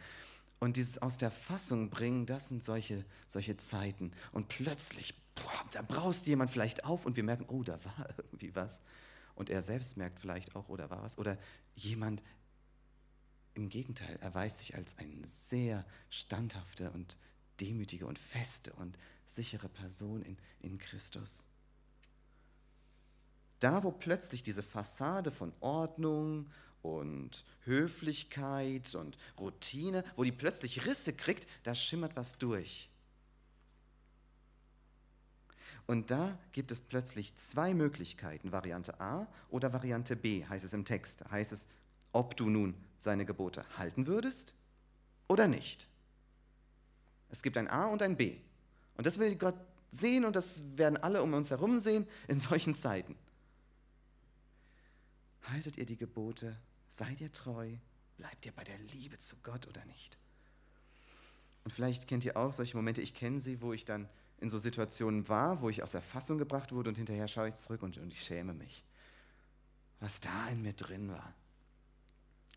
Und 0.60 0.76
dieses 0.76 1.00
aus 1.00 1.18
der 1.18 1.30
Fassung 1.30 1.90
bringen, 1.90 2.26
das 2.26 2.48
sind 2.48 2.62
solche, 2.62 3.04
solche 3.28 3.56
Zeiten. 3.56 4.12
Und 4.30 4.48
plötzlich, 4.48 5.14
boah, 5.34 5.64
da 5.72 5.82
braust 5.82 6.26
jemand 6.26 6.50
vielleicht 6.50 6.84
auf 6.84 7.06
und 7.06 7.16
wir 7.16 7.24
merken, 7.24 7.46
oh, 7.48 7.62
da 7.62 7.84
war 7.84 8.08
irgendwie 8.18 8.54
was. 8.54 8.80
Und 9.34 9.50
er 9.50 9.62
selbst 9.62 9.96
merkt 9.96 10.20
vielleicht 10.20 10.54
auch, 10.54 10.68
oh, 10.68 10.76
da 10.76 10.90
war 10.90 11.02
was. 11.02 11.18
Oder 11.18 11.38
jemand, 11.74 12.22
im 13.54 13.68
Gegenteil, 13.68 14.16
erweist 14.20 14.58
sich 14.58 14.74
als 14.74 14.96
ein 14.98 15.22
sehr 15.24 15.84
standhafter 16.10 16.92
und 16.94 17.18
demütiger 17.60 18.06
und 18.06 18.18
feste 18.18 18.72
und 18.74 18.98
sichere 19.26 19.68
Person 19.68 20.22
in, 20.22 20.36
in 20.60 20.78
Christus. 20.78 21.46
Da, 23.60 23.84
wo 23.84 23.92
plötzlich 23.92 24.42
diese 24.42 24.62
Fassade 24.62 25.30
von 25.30 25.52
Ordnung 25.60 26.48
und 26.82 27.44
Höflichkeit 27.64 28.94
und 28.94 29.16
Routine, 29.38 30.04
wo 30.16 30.24
die 30.24 30.32
plötzlich 30.32 30.84
Risse 30.84 31.12
kriegt, 31.12 31.46
da 31.62 31.74
schimmert 31.74 32.16
was 32.16 32.38
durch. 32.38 32.90
Und 35.86 36.10
da 36.10 36.38
gibt 36.52 36.70
es 36.72 36.80
plötzlich 36.80 37.34
zwei 37.36 37.74
Möglichkeiten, 37.74 38.52
Variante 38.52 39.00
A 39.00 39.26
oder 39.48 39.72
Variante 39.72 40.16
B, 40.16 40.44
heißt 40.44 40.64
es 40.64 40.72
im 40.72 40.84
Text. 40.84 41.20
Da 41.20 41.30
heißt 41.30 41.52
es, 41.52 41.68
ob 42.12 42.36
du 42.36 42.48
nun 42.48 42.74
seine 42.98 43.24
Gebote 43.24 43.64
halten 43.76 44.06
würdest 44.06 44.54
oder 45.28 45.48
nicht. 45.48 45.88
Es 47.30 47.42
gibt 47.42 47.56
ein 47.56 47.68
A 47.68 47.86
und 47.86 48.02
ein 48.02 48.16
B. 48.16 48.36
Und 48.96 49.06
das 49.06 49.18
will 49.18 49.34
Gott 49.36 49.56
sehen 49.90 50.24
und 50.24 50.36
das 50.36 50.62
werden 50.76 50.96
alle 50.98 51.22
um 51.22 51.32
uns 51.34 51.50
herum 51.50 51.78
sehen 51.78 52.06
in 52.28 52.38
solchen 52.38 52.74
Zeiten. 52.74 53.16
Haltet 55.44 55.78
ihr 55.78 55.86
die 55.86 55.96
Gebote? 55.96 56.56
Seid 56.88 57.20
ihr 57.20 57.32
treu? 57.32 57.70
Bleibt 58.18 58.46
ihr 58.46 58.52
bei 58.52 58.64
der 58.64 58.78
Liebe 58.78 59.18
zu 59.18 59.36
Gott 59.42 59.66
oder 59.66 59.84
nicht? 59.86 60.18
Und 61.64 61.72
vielleicht 61.72 62.06
kennt 62.06 62.24
ihr 62.24 62.36
auch 62.36 62.52
solche 62.52 62.76
Momente, 62.76 63.00
ich 63.00 63.14
kenne 63.14 63.40
sie, 63.40 63.62
wo 63.62 63.72
ich 63.72 63.84
dann 63.84 64.08
in 64.38 64.50
so 64.50 64.58
Situationen 64.58 65.28
war, 65.28 65.62
wo 65.62 65.70
ich 65.70 65.82
aus 65.82 65.92
der 65.92 66.02
Fassung 66.02 66.36
gebracht 66.36 66.72
wurde 66.72 66.90
und 66.90 66.96
hinterher 66.96 67.28
schaue 67.28 67.48
ich 67.48 67.54
zurück 67.54 67.82
und, 67.82 67.98
und 67.98 68.12
ich 68.12 68.22
schäme 68.22 68.52
mich, 68.52 68.84
was 70.00 70.20
da 70.20 70.48
in 70.48 70.62
mir 70.62 70.72
drin 70.72 71.08
war 71.08 71.34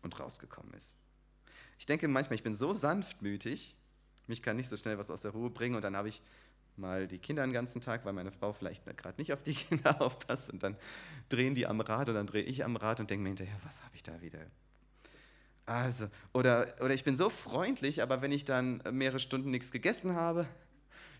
und 0.06 0.18
rausgekommen 0.18 0.72
ist. 0.74 0.96
Ich 1.78 1.86
denke 1.86 2.08
manchmal, 2.08 2.36
ich 2.36 2.42
bin 2.42 2.54
so 2.54 2.72
sanftmütig, 2.72 3.76
mich 4.26 4.42
kann 4.42 4.56
nicht 4.56 4.68
so 4.68 4.76
schnell 4.76 4.98
was 4.98 5.10
aus 5.10 5.22
der 5.22 5.32
Ruhe 5.32 5.50
bringen 5.50 5.76
und 5.76 5.82
dann 5.82 5.96
habe 5.96 6.08
ich 6.08 6.22
mal 6.76 7.06
die 7.06 7.18
Kinder 7.18 7.44
den 7.44 7.52
ganzen 7.52 7.80
Tag, 7.80 8.04
weil 8.04 8.12
meine 8.12 8.32
Frau 8.32 8.52
vielleicht 8.52 8.84
gerade 8.96 9.20
nicht 9.20 9.32
auf 9.32 9.42
die 9.42 9.54
Kinder 9.54 10.00
aufpasst 10.00 10.50
und 10.50 10.62
dann 10.62 10.76
drehen 11.28 11.54
die 11.54 11.66
am 11.66 11.80
Rad 11.80 12.08
und 12.08 12.14
dann 12.14 12.26
drehe 12.26 12.42
ich 12.42 12.64
am 12.64 12.76
Rad 12.76 13.00
und 13.00 13.10
denke 13.10 13.22
mir 13.22 13.28
hinterher, 13.28 13.58
was 13.64 13.82
habe 13.82 13.94
ich 13.94 14.02
da 14.02 14.20
wieder? 14.22 14.40
Also, 15.66 16.08
oder, 16.32 16.74
oder 16.80 16.94
ich 16.94 17.02
bin 17.02 17.16
so 17.16 17.28
freundlich, 17.28 18.00
aber 18.00 18.22
wenn 18.22 18.30
ich 18.30 18.44
dann 18.44 18.82
mehrere 18.92 19.18
Stunden 19.18 19.50
nichts 19.50 19.72
gegessen 19.72 20.14
habe, 20.14 20.46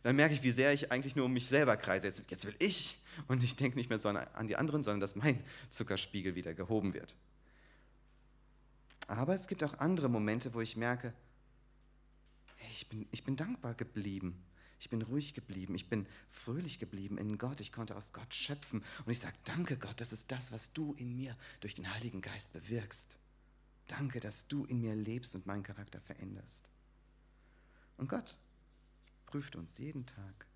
dann 0.04 0.14
merke 0.14 0.34
ich, 0.34 0.44
wie 0.44 0.52
sehr 0.52 0.72
ich 0.72 0.92
eigentlich 0.92 1.16
nur 1.16 1.24
um 1.24 1.32
mich 1.32 1.48
selber 1.48 1.76
kreise. 1.76 2.06
Jetzt, 2.06 2.22
jetzt 2.28 2.46
will 2.46 2.54
ich. 2.60 3.02
Und 3.26 3.42
ich 3.42 3.56
denke 3.56 3.76
nicht 3.76 3.90
mehr 3.90 3.98
so 3.98 4.08
an 4.08 4.46
die 4.46 4.54
anderen, 4.54 4.84
sondern 4.84 5.00
dass 5.00 5.16
mein 5.16 5.42
Zuckerspiegel 5.70 6.36
wieder 6.36 6.54
gehoben 6.54 6.94
wird. 6.94 7.16
Aber 9.06 9.34
es 9.34 9.46
gibt 9.46 9.62
auch 9.62 9.78
andere 9.78 10.08
Momente, 10.08 10.52
wo 10.54 10.60
ich 10.60 10.76
merke, 10.76 11.12
ich, 12.72 12.88
bin, 12.88 13.06
ich 13.12 13.24
bin 13.24 13.36
dankbar 13.36 13.74
geblieben. 13.74 14.42
Ich 14.78 14.90
bin 14.90 15.02
ruhig 15.02 15.34
geblieben. 15.34 15.74
Ich 15.74 15.88
bin 15.88 16.06
fröhlich 16.30 16.78
geblieben 16.78 17.18
in 17.18 17.38
Gott. 17.38 17.60
Ich 17.60 17.72
konnte 17.72 17.96
aus 17.96 18.12
Gott 18.12 18.34
schöpfen. 18.34 18.82
Und 19.04 19.12
ich 19.12 19.20
sage, 19.20 19.36
danke 19.44 19.76
Gott, 19.76 20.00
das 20.00 20.12
ist 20.12 20.30
das, 20.30 20.52
was 20.52 20.72
du 20.72 20.94
in 20.94 21.16
mir 21.16 21.36
durch 21.60 21.74
den 21.74 21.92
Heiligen 21.92 22.20
Geist 22.20 22.52
bewirkst. 22.52 23.18
Danke, 23.86 24.20
dass 24.20 24.48
du 24.48 24.64
in 24.64 24.80
mir 24.80 24.94
lebst 24.94 25.34
und 25.34 25.46
meinen 25.46 25.62
Charakter 25.62 26.00
veränderst. 26.00 26.70
Und 27.96 28.08
Gott 28.08 28.36
prüft 29.26 29.56
uns 29.56 29.78
jeden 29.78 30.06
Tag. 30.06 30.46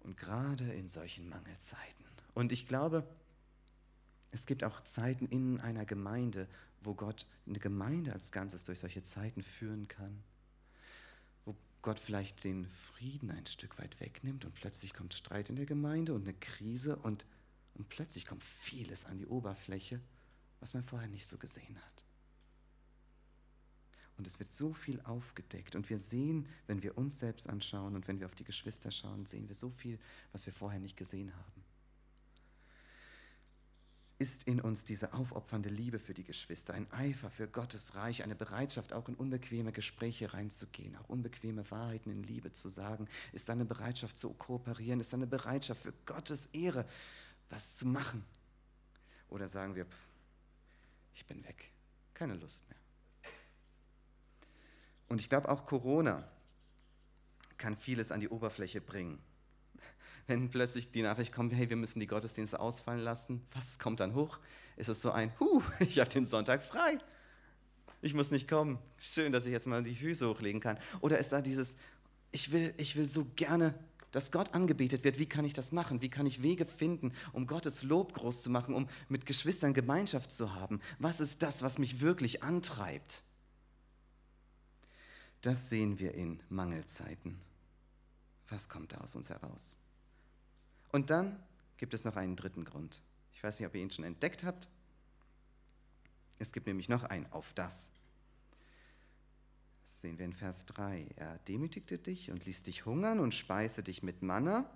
Und 0.00 0.16
gerade 0.16 0.72
in 0.72 0.88
solchen 0.88 1.28
Mangelzeiten. 1.28 2.04
Und 2.34 2.52
ich 2.52 2.66
glaube, 2.66 3.06
es 4.30 4.46
gibt 4.46 4.64
auch 4.64 4.80
Zeiten 4.82 5.26
in 5.26 5.60
einer 5.60 5.84
Gemeinde, 5.84 6.48
wo 6.80 6.94
Gott 6.94 7.26
eine 7.46 7.58
Gemeinde 7.58 8.12
als 8.12 8.32
Ganzes 8.32 8.64
durch 8.64 8.80
solche 8.80 9.02
Zeiten 9.02 9.42
führen 9.42 9.88
kann. 9.88 10.22
Wo 11.44 11.56
Gott 11.82 11.98
vielleicht 11.98 12.44
den 12.44 12.66
Frieden 12.66 13.30
ein 13.30 13.46
Stück 13.46 13.78
weit 13.78 14.00
wegnimmt 14.00 14.44
und 14.44 14.54
plötzlich 14.54 14.94
kommt 14.94 15.14
Streit 15.14 15.48
in 15.48 15.56
der 15.56 15.66
Gemeinde 15.66 16.14
und 16.14 16.22
eine 16.22 16.34
Krise 16.34 16.96
und, 16.96 17.26
und 17.74 17.88
plötzlich 17.88 18.26
kommt 18.26 18.44
vieles 18.44 19.04
an 19.04 19.18
die 19.18 19.26
Oberfläche, 19.26 20.00
was 20.60 20.74
man 20.74 20.82
vorher 20.82 21.08
nicht 21.08 21.26
so 21.26 21.38
gesehen 21.38 21.76
hat. 21.76 22.04
Und 24.16 24.26
es 24.26 24.40
wird 24.40 24.50
so 24.50 24.72
viel 24.72 25.00
aufgedeckt. 25.02 25.76
Und 25.76 25.88
wir 25.90 25.98
sehen, 25.98 26.48
wenn 26.66 26.82
wir 26.82 26.98
uns 26.98 27.20
selbst 27.20 27.48
anschauen 27.48 27.94
und 27.94 28.08
wenn 28.08 28.18
wir 28.18 28.26
auf 28.26 28.34
die 28.34 28.42
Geschwister 28.42 28.90
schauen, 28.90 29.26
sehen 29.26 29.46
wir 29.46 29.54
so 29.54 29.70
viel, 29.70 30.00
was 30.32 30.44
wir 30.44 30.52
vorher 30.52 30.80
nicht 30.80 30.96
gesehen 30.96 31.32
haben 31.36 31.67
ist 34.18 34.44
in 34.44 34.60
uns 34.60 34.82
diese 34.82 35.12
aufopfernde 35.12 35.68
Liebe 35.68 36.00
für 36.00 36.12
die 36.12 36.24
Geschwister, 36.24 36.74
ein 36.74 36.90
Eifer 36.92 37.30
für 37.30 37.46
Gottes 37.46 37.94
Reich, 37.94 38.24
eine 38.24 38.34
Bereitschaft, 38.34 38.92
auch 38.92 39.08
in 39.08 39.14
unbequeme 39.14 39.70
Gespräche 39.70 40.34
reinzugehen, 40.34 40.96
auch 40.96 41.08
unbequeme 41.08 41.70
Wahrheiten 41.70 42.10
in 42.10 42.24
Liebe 42.24 42.52
zu 42.52 42.68
sagen, 42.68 43.06
ist 43.32 43.48
eine 43.48 43.64
Bereitschaft 43.64 44.18
zu 44.18 44.30
kooperieren, 44.30 44.98
ist 44.98 45.14
eine 45.14 45.28
Bereitschaft 45.28 45.82
für 45.82 45.92
Gottes 46.04 46.46
Ehre, 46.46 46.84
was 47.48 47.76
zu 47.76 47.86
machen. 47.86 48.24
Oder 49.28 49.46
sagen 49.46 49.76
wir, 49.76 49.84
pff, 49.84 50.08
ich 51.14 51.24
bin 51.24 51.44
weg, 51.44 51.70
keine 52.14 52.34
Lust 52.34 52.68
mehr. 52.68 52.78
Und 55.08 55.20
ich 55.20 55.28
glaube, 55.28 55.48
auch 55.48 55.64
Corona 55.64 56.28
kann 57.56 57.76
vieles 57.76 58.10
an 58.10 58.20
die 58.20 58.28
Oberfläche 58.28 58.80
bringen 58.80 59.22
wenn 60.28 60.50
plötzlich 60.50 60.90
die 60.92 61.02
Nachricht 61.02 61.32
kommt, 61.32 61.52
hey, 61.52 61.68
wir 61.68 61.76
müssen 61.76 62.00
die 62.00 62.06
Gottesdienste 62.06 62.60
ausfallen 62.60 63.00
lassen, 63.00 63.42
was 63.52 63.78
kommt 63.78 64.00
dann 64.00 64.14
hoch? 64.14 64.38
Ist 64.76 64.88
es 64.88 65.00
so 65.00 65.10
ein, 65.10 65.32
huh, 65.40 65.62
ich 65.80 65.98
habe 65.98 66.10
den 66.10 66.26
Sonntag 66.26 66.62
frei. 66.62 66.98
Ich 68.00 68.14
muss 68.14 68.30
nicht 68.30 68.46
kommen. 68.46 68.78
Schön, 68.98 69.32
dass 69.32 69.46
ich 69.46 69.52
jetzt 69.52 69.66
mal 69.66 69.82
die 69.82 69.94
Füße 69.94 70.28
hochlegen 70.28 70.60
kann. 70.60 70.78
Oder 71.00 71.18
ist 71.18 71.30
da 71.30 71.40
dieses, 71.40 71.76
ich 72.30 72.52
will, 72.52 72.72
ich 72.76 72.94
will 72.94 73.08
so 73.08 73.26
gerne, 73.34 73.74
dass 74.12 74.30
Gott 74.30 74.54
angebetet 74.54 75.02
wird. 75.02 75.18
Wie 75.18 75.26
kann 75.26 75.44
ich 75.44 75.54
das 75.54 75.72
machen? 75.72 76.00
Wie 76.00 76.10
kann 76.10 76.26
ich 76.26 76.42
Wege 76.42 76.66
finden, 76.66 77.12
um 77.32 77.46
Gottes 77.46 77.82
Lob 77.82 78.14
groß 78.14 78.42
zu 78.42 78.50
machen, 78.50 78.74
um 78.74 78.88
mit 79.08 79.26
Geschwistern 79.26 79.74
Gemeinschaft 79.74 80.30
zu 80.30 80.54
haben? 80.54 80.80
Was 80.98 81.20
ist 81.20 81.42
das, 81.42 81.62
was 81.62 81.78
mich 81.78 82.00
wirklich 82.00 82.42
antreibt? 82.42 83.22
Das 85.40 85.68
sehen 85.68 85.98
wir 85.98 86.14
in 86.14 86.40
Mangelzeiten. 86.48 87.40
Was 88.48 88.68
kommt 88.68 88.92
da 88.92 88.98
aus 88.98 89.14
uns 89.16 89.28
heraus? 89.28 89.78
Und 90.90 91.10
dann 91.10 91.42
gibt 91.76 91.94
es 91.94 92.04
noch 92.04 92.16
einen 92.16 92.36
dritten 92.36 92.64
Grund. 92.64 93.02
Ich 93.32 93.42
weiß 93.42 93.60
nicht, 93.60 93.68
ob 93.68 93.74
ihr 93.74 93.82
ihn 93.82 93.90
schon 93.90 94.04
entdeckt 94.04 94.44
habt. 94.44 94.68
Es 96.38 96.52
gibt 96.52 96.66
nämlich 96.66 96.88
noch 96.88 97.04
einen 97.04 97.26
auf 97.32 97.52
das. 97.52 97.90
Das 99.82 100.00
sehen 100.00 100.18
wir 100.18 100.24
in 100.24 100.32
Vers 100.32 100.66
3. 100.66 101.08
Er 101.16 101.38
demütigte 101.40 101.98
dich 101.98 102.30
und 102.30 102.44
ließ 102.44 102.62
dich 102.62 102.84
hungern 102.86 103.20
und 103.20 103.34
speise 103.34 103.82
dich 103.82 104.02
mit 104.02 104.22
Manna, 104.22 104.70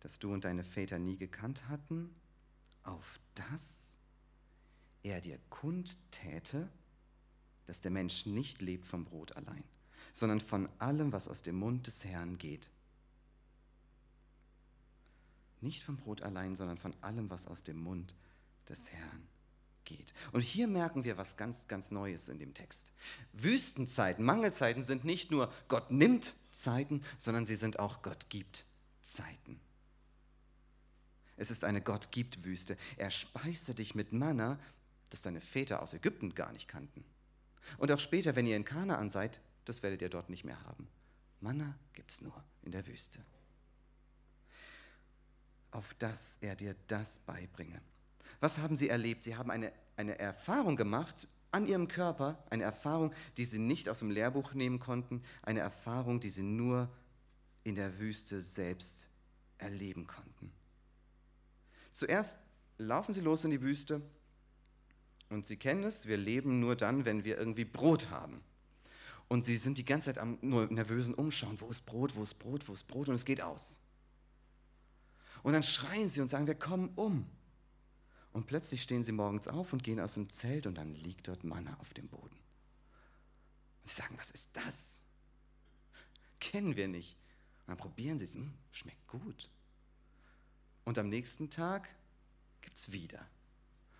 das 0.00 0.18
du 0.18 0.32
und 0.32 0.44
deine 0.44 0.62
Väter 0.62 0.98
nie 0.98 1.16
gekannt 1.16 1.68
hatten, 1.68 2.14
auf 2.82 3.18
das 3.34 3.98
er 5.02 5.20
dir 5.20 5.38
kundtäte, 5.50 6.68
dass 7.64 7.80
der 7.80 7.90
Mensch 7.90 8.26
nicht 8.26 8.60
lebt 8.60 8.86
vom 8.86 9.04
Brot 9.04 9.36
allein, 9.36 9.64
sondern 10.12 10.40
von 10.40 10.68
allem, 10.78 11.12
was 11.12 11.28
aus 11.28 11.42
dem 11.42 11.56
Mund 11.56 11.86
des 11.86 12.04
Herrn 12.04 12.38
geht. 12.38 12.70
Nicht 15.60 15.82
vom 15.82 15.96
Brot 15.96 16.22
allein, 16.22 16.54
sondern 16.54 16.78
von 16.78 16.94
allem, 17.00 17.30
was 17.30 17.46
aus 17.46 17.62
dem 17.62 17.78
Mund 17.78 18.14
des 18.68 18.90
Herrn 18.90 19.28
geht. 19.84 20.12
Und 20.32 20.42
hier 20.42 20.66
merken 20.66 21.04
wir 21.04 21.16
was 21.16 21.36
ganz, 21.36 21.68
ganz 21.68 21.90
Neues 21.90 22.28
in 22.28 22.38
dem 22.38 22.52
Text. 22.52 22.92
Wüstenzeiten, 23.32 24.24
Mangelzeiten 24.24 24.82
sind 24.82 25.04
nicht 25.04 25.30
nur 25.30 25.52
Gott 25.68 25.90
nimmt 25.90 26.34
Zeiten, 26.52 27.02
sondern 27.18 27.46
sie 27.46 27.56
sind 27.56 27.78
auch 27.78 28.02
Gott 28.02 28.28
gibt 28.28 28.66
Zeiten. 29.00 29.60
Es 31.36 31.50
ist 31.50 31.64
eine 31.64 31.80
Gott 31.80 32.12
gibt 32.12 32.44
Wüste. 32.44 32.76
Er 32.96 33.10
speiste 33.10 33.74
dich 33.74 33.94
mit 33.94 34.12
Manna, 34.12 34.58
das 35.10 35.22
deine 35.22 35.40
Väter 35.40 35.82
aus 35.82 35.94
Ägypten 35.94 36.34
gar 36.34 36.52
nicht 36.52 36.66
kannten. 36.66 37.04
Und 37.78 37.92
auch 37.92 37.98
später, 37.98 38.36
wenn 38.36 38.46
ihr 38.46 38.56
in 38.56 38.64
Kanaan 38.64 39.10
seid, 39.10 39.40
das 39.64 39.82
werdet 39.82 40.02
ihr 40.02 40.08
dort 40.08 40.30
nicht 40.30 40.44
mehr 40.44 40.62
haben. 40.64 40.88
Manna 41.40 41.78
gibt 41.92 42.10
es 42.10 42.22
nur 42.22 42.42
in 42.62 42.72
der 42.72 42.86
Wüste 42.86 43.20
auf 45.76 45.94
dass 45.94 46.38
er 46.40 46.56
dir 46.56 46.74
das 46.88 47.20
beibringe. 47.20 47.80
Was 48.40 48.58
haben 48.58 48.76
sie 48.76 48.88
erlebt? 48.88 49.24
Sie 49.24 49.36
haben 49.36 49.50
eine, 49.50 49.72
eine 49.96 50.18
Erfahrung 50.18 50.76
gemacht 50.76 51.28
an 51.52 51.66
ihrem 51.66 51.88
Körper, 51.88 52.42
eine 52.50 52.64
Erfahrung, 52.64 53.12
die 53.36 53.44
sie 53.44 53.58
nicht 53.58 53.88
aus 53.88 54.00
dem 54.00 54.10
Lehrbuch 54.10 54.54
nehmen 54.54 54.78
konnten, 54.80 55.22
eine 55.42 55.60
Erfahrung, 55.60 56.20
die 56.20 56.28
sie 56.28 56.42
nur 56.42 56.90
in 57.64 57.74
der 57.74 57.98
Wüste 57.98 58.40
selbst 58.40 59.08
erleben 59.58 60.06
konnten. 60.06 60.52
Zuerst 61.92 62.38
laufen 62.78 63.14
sie 63.14 63.22
los 63.22 63.44
in 63.44 63.50
die 63.50 63.62
Wüste 63.62 64.02
und 65.30 65.46
sie 65.46 65.56
kennen 65.56 65.84
es, 65.84 66.06
wir 66.06 66.16
leben 66.16 66.60
nur 66.60 66.76
dann, 66.76 67.04
wenn 67.04 67.24
wir 67.24 67.38
irgendwie 67.38 67.64
Brot 67.64 68.10
haben. 68.10 68.42
Und 69.28 69.44
sie 69.44 69.56
sind 69.56 69.78
die 69.78 69.84
ganze 69.84 70.06
Zeit 70.06 70.18
am 70.18 70.38
nur 70.40 70.66
nervösen 70.66 71.14
Umschauen, 71.14 71.60
wo 71.60 71.68
ist 71.68 71.84
Brot, 71.84 72.14
wo 72.14 72.22
ist 72.22 72.34
Brot, 72.34 72.68
wo 72.68 72.72
ist 72.72 72.84
Brot 72.84 73.08
und 73.08 73.16
es 73.16 73.24
geht 73.24 73.40
aus. 73.40 73.80
Und 75.46 75.52
dann 75.52 75.62
schreien 75.62 76.08
sie 76.08 76.20
und 76.20 76.26
sagen, 76.26 76.48
wir 76.48 76.56
kommen 76.56 76.88
um. 76.96 77.24
Und 78.32 78.48
plötzlich 78.48 78.82
stehen 78.82 79.04
sie 79.04 79.12
morgens 79.12 79.46
auf 79.46 79.72
und 79.72 79.84
gehen 79.84 80.00
aus 80.00 80.14
dem 80.14 80.28
Zelt 80.28 80.66
und 80.66 80.74
dann 80.74 80.92
liegt 80.92 81.28
dort 81.28 81.44
Manna 81.44 81.76
auf 81.78 81.94
dem 81.94 82.08
Boden. 82.08 82.36
Und 83.80 83.88
sie 83.88 83.94
sagen, 83.94 84.18
was 84.18 84.32
ist 84.32 84.50
das? 84.54 85.00
Kennen 86.40 86.74
wir 86.74 86.88
nicht. 86.88 87.16
Und 87.60 87.68
dann 87.68 87.76
probieren 87.76 88.18
sie 88.18 88.24
es, 88.24 88.34
hm, 88.34 88.54
schmeckt 88.72 89.06
gut. 89.06 89.48
Und 90.84 90.98
am 90.98 91.08
nächsten 91.08 91.48
Tag 91.48 91.88
gibt 92.60 92.76
es 92.76 92.90
wieder. 92.90 93.24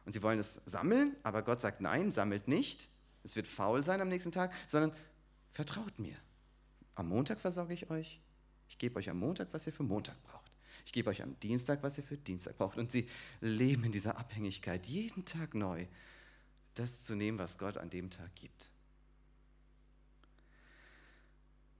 Und 0.05 0.11
sie 0.11 0.25
wollen 0.25 0.41
es 0.41 0.61
sammeln, 0.67 1.15
aber 1.23 1.43
Gott 1.43 1.61
sagt, 1.61 1.81
nein, 1.81 2.11
sammelt 2.11 2.49
nicht. 2.49 2.89
Es 3.23 3.37
wird 3.37 3.47
faul 3.47 3.85
sein 3.85 4.01
am 4.01 4.09
nächsten 4.09 4.33
Tag, 4.33 4.53
sondern 4.67 4.99
vertraut 5.53 5.97
mir. 6.01 6.17
Am 6.97 7.09
Montag 7.09 7.39
versorge 7.39 7.73
ich 7.73 7.89
euch. 7.89 8.21
Ich 8.69 8.79
gebe 8.79 8.99
euch 8.99 9.09
am 9.09 9.21
Montag, 9.21 9.47
was 9.53 9.65
ihr 9.69 9.73
für 9.73 9.85
Montag 9.85 10.21
braucht. 10.25 10.36
Ich 10.87 10.93
gebe 10.93 11.11
euch 11.11 11.21
am 11.21 11.39
Dienstag, 11.41 11.83
was 11.83 11.99
ihr 11.99 12.05
für 12.05 12.17
Dienstag 12.17 12.57
braucht. 12.57 12.79
Und 12.79 12.93
sie 12.93 13.09
leben 13.41 13.83
in 13.85 13.93
dieser 13.93 14.17
Abhängigkeit, 14.17 14.87
jeden 14.87 15.25
Tag 15.25 15.55
neu, 15.55 15.85
das 16.75 17.05
zu 17.05 17.17
nehmen, 17.17 17.39
was 17.39 17.59
Gott 17.59 17.77
an 17.77 17.91
dem 17.91 18.09
Tag 18.09 18.35
gibt. 18.37 18.71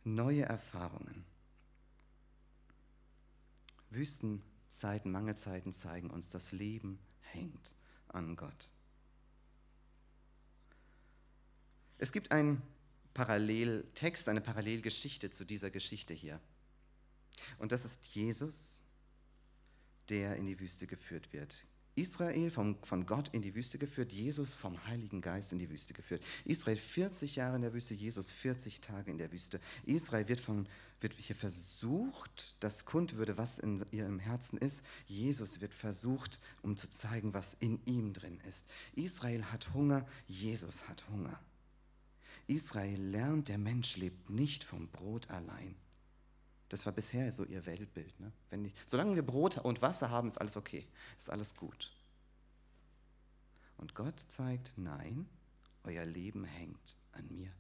Neue 0.03 0.43
Erfahrungen. 0.43 1.25
Wüstenzeiten, 3.91 5.13
Mangelzeiten 5.13 5.73
zeigen 5.73 6.11
uns, 6.11 6.31
das 6.31 6.51
Leben 6.51 6.99
hängt 7.21 7.75
an 8.09 8.35
Gott. 8.35 8.73
Es 11.99 12.11
gibt 12.11 12.33
einen 12.33 12.61
Paralleltext, 13.15 14.29
eine 14.29 14.41
Parallelgeschichte 14.41 15.31
zu 15.31 15.45
dieser 15.45 15.71
Geschichte 15.71 16.13
hier. 16.13 16.41
Und 17.59 17.71
das 17.71 17.85
ist 17.85 18.09
Jesus, 18.09 18.86
der 20.09 20.37
in 20.37 20.47
die 20.47 20.59
Wüste 20.59 20.87
geführt 20.87 21.33
wird. 21.33 21.65
Israel 21.97 22.51
vom, 22.51 22.77
von 22.83 23.07
Gott 23.07 23.29
in 23.33 23.41
die 23.41 23.55
Wüste 23.55 23.79
geführt, 23.79 24.13
Jesus 24.13 24.53
vom 24.53 24.87
Heiligen 24.87 25.23
Geist 25.23 25.53
in 25.53 25.59
die 25.59 25.71
Wüste 25.71 25.95
geführt. 25.95 26.23
Israel 26.45 26.77
40 26.77 27.37
Jahre 27.37 27.57
in 27.57 27.63
der 27.63 27.73
Wüste, 27.73 27.95
Jesus 27.95 28.31
40 28.31 28.83
Tage 28.83 29.11
in 29.11 29.17
der 29.17 29.33
Wüste. 29.33 29.61
Israel 29.87 30.29
wird, 30.29 30.41
von, 30.41 30.69
wird 31.01 31.15
hier 31.15 31.35
versucht, 31.35 32.57
dass 32.61 32.85
kund 32.85 33.17
würde, 33.17 33.39
was 33.39 33.59
in 33.59 33.83
ihrem 33.93 34.19
Herzen 34.19 34.59
ist. 34.59 34.83
Jesus 35.07 35.63
wird 35.63 35.73
versucht, 35.73 36.39
um 36.61 36.77
zu 36.77 36.91
zeigen, 36.91 37.33
was 37.33 37.55
in 37.55 37.81
ihm 37.87 38.13
drin 38.13 38.41
ist. 38.47 38.67
Israel 38.95 39.45
hat 39.47 39.73
Hunger, 39.73 40.07
Jesus 40.29 40.87
hat 40.89 41.09
Hunger. 41.09 41.41
Israel 42.47 43.01
lernt, 43.01 43.49
der 43.49 43.59
Mensch 43.59 43.97
lebt 43.97 44.29
nicht 44.29 44.65
vom 44.65 44.89
Brot 44.89 45.31
allein. 45.31 45.75
Das 46.69 46.85
war 46.85 46.93
bisher 46.93 47.31
so 47.33 47.45
ihr 47.45 47.65
Weltbild. 47.67 48.19
Ne? 48.19 48.33
Wenn 48.51 48.65
die, 48.65 48.73
solange 48.87 49.15
wir 49.15 49.25
Brot 49.25 49.59
und 49.59 49.83
Wasser 49.83 50.11
haben, 50.11 50.29
ist 50.29 50.39
alles 50.39 50.57
okay, 50.57 50.87
ist 51.17 51.31
alles 51.31 51.55
gut. 51.55 51.93
Und 53.77 53.95
Gott 53.95 54.25
zeigt, 54.29 54.73
nein, 54.77 55.29
euer 55.85 56.05
Leben 56.05 56.45
hängt 56.45 56.97
an 57.13 57.29
mir. 57.29 57.53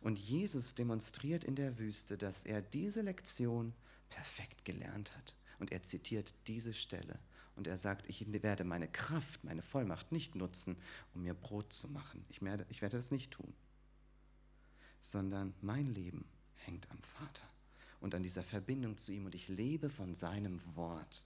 Und 0.00 0.18
Jesus 0.18 0.74
demonstriert 0.74 1.44
in 1.44 1.56
der 1.56 1.78
Wüste, 1.78 2.18
dass 2.18 2.44
er 2.44 2.60
diese 2.60 3.00
Lektion 3.00 3.72
perfekt 4.08 4.64
gelernt 4.64 5.16
hat. 5.16 5.36
Und 5.58 5.72
er 5.72 5.82
zitiert 5.82 6.34
diese 6.48 6.74
Stelle. 6.74 7.18
Und 7.54 7.66
er 7.66 7.78
sagt, 7.78 8.10
ich 8.10 8.30
werde 8.42 8.64
meine 8.64 8.88
Kraft, 8.88 9.42
meine 9.44 9.62
Vollmacht 9.62 10.12
nicht 10.12 10.34
nutzen, 10.34 10.76
um 11.14 11.22
mir 11.22 11.32
Brot 11.32 11.72
zu 11.72 11.88
machen. 11.88 12.22
Ich 12.28 12.42
werde, 12.42 12.66
ich 12.68 12.82
werde 12.82 12.98
das 12.98 13.10
nicht 13.10 13.30
tun. 13.30 13.54
Sondern 15.00 15.54
mein 15.62 15.86
Leben 15.86 16.26
hängt 16.56 16.90
am 16.90 17.00
Vater 17.00 17.48
und 18.00 18.14
an 18.14 18.22
dieser 18.22 18.42
Verbindung 18.42 18.96
zu 18.96 19.12
ihm. 19.12 19.26
Und 19.26 19.34
ich 19.34 19.48
lebe 19.48 19.90
von 19.90 20.14
seinem 20.14 20.60
Wort, 20.74 21.24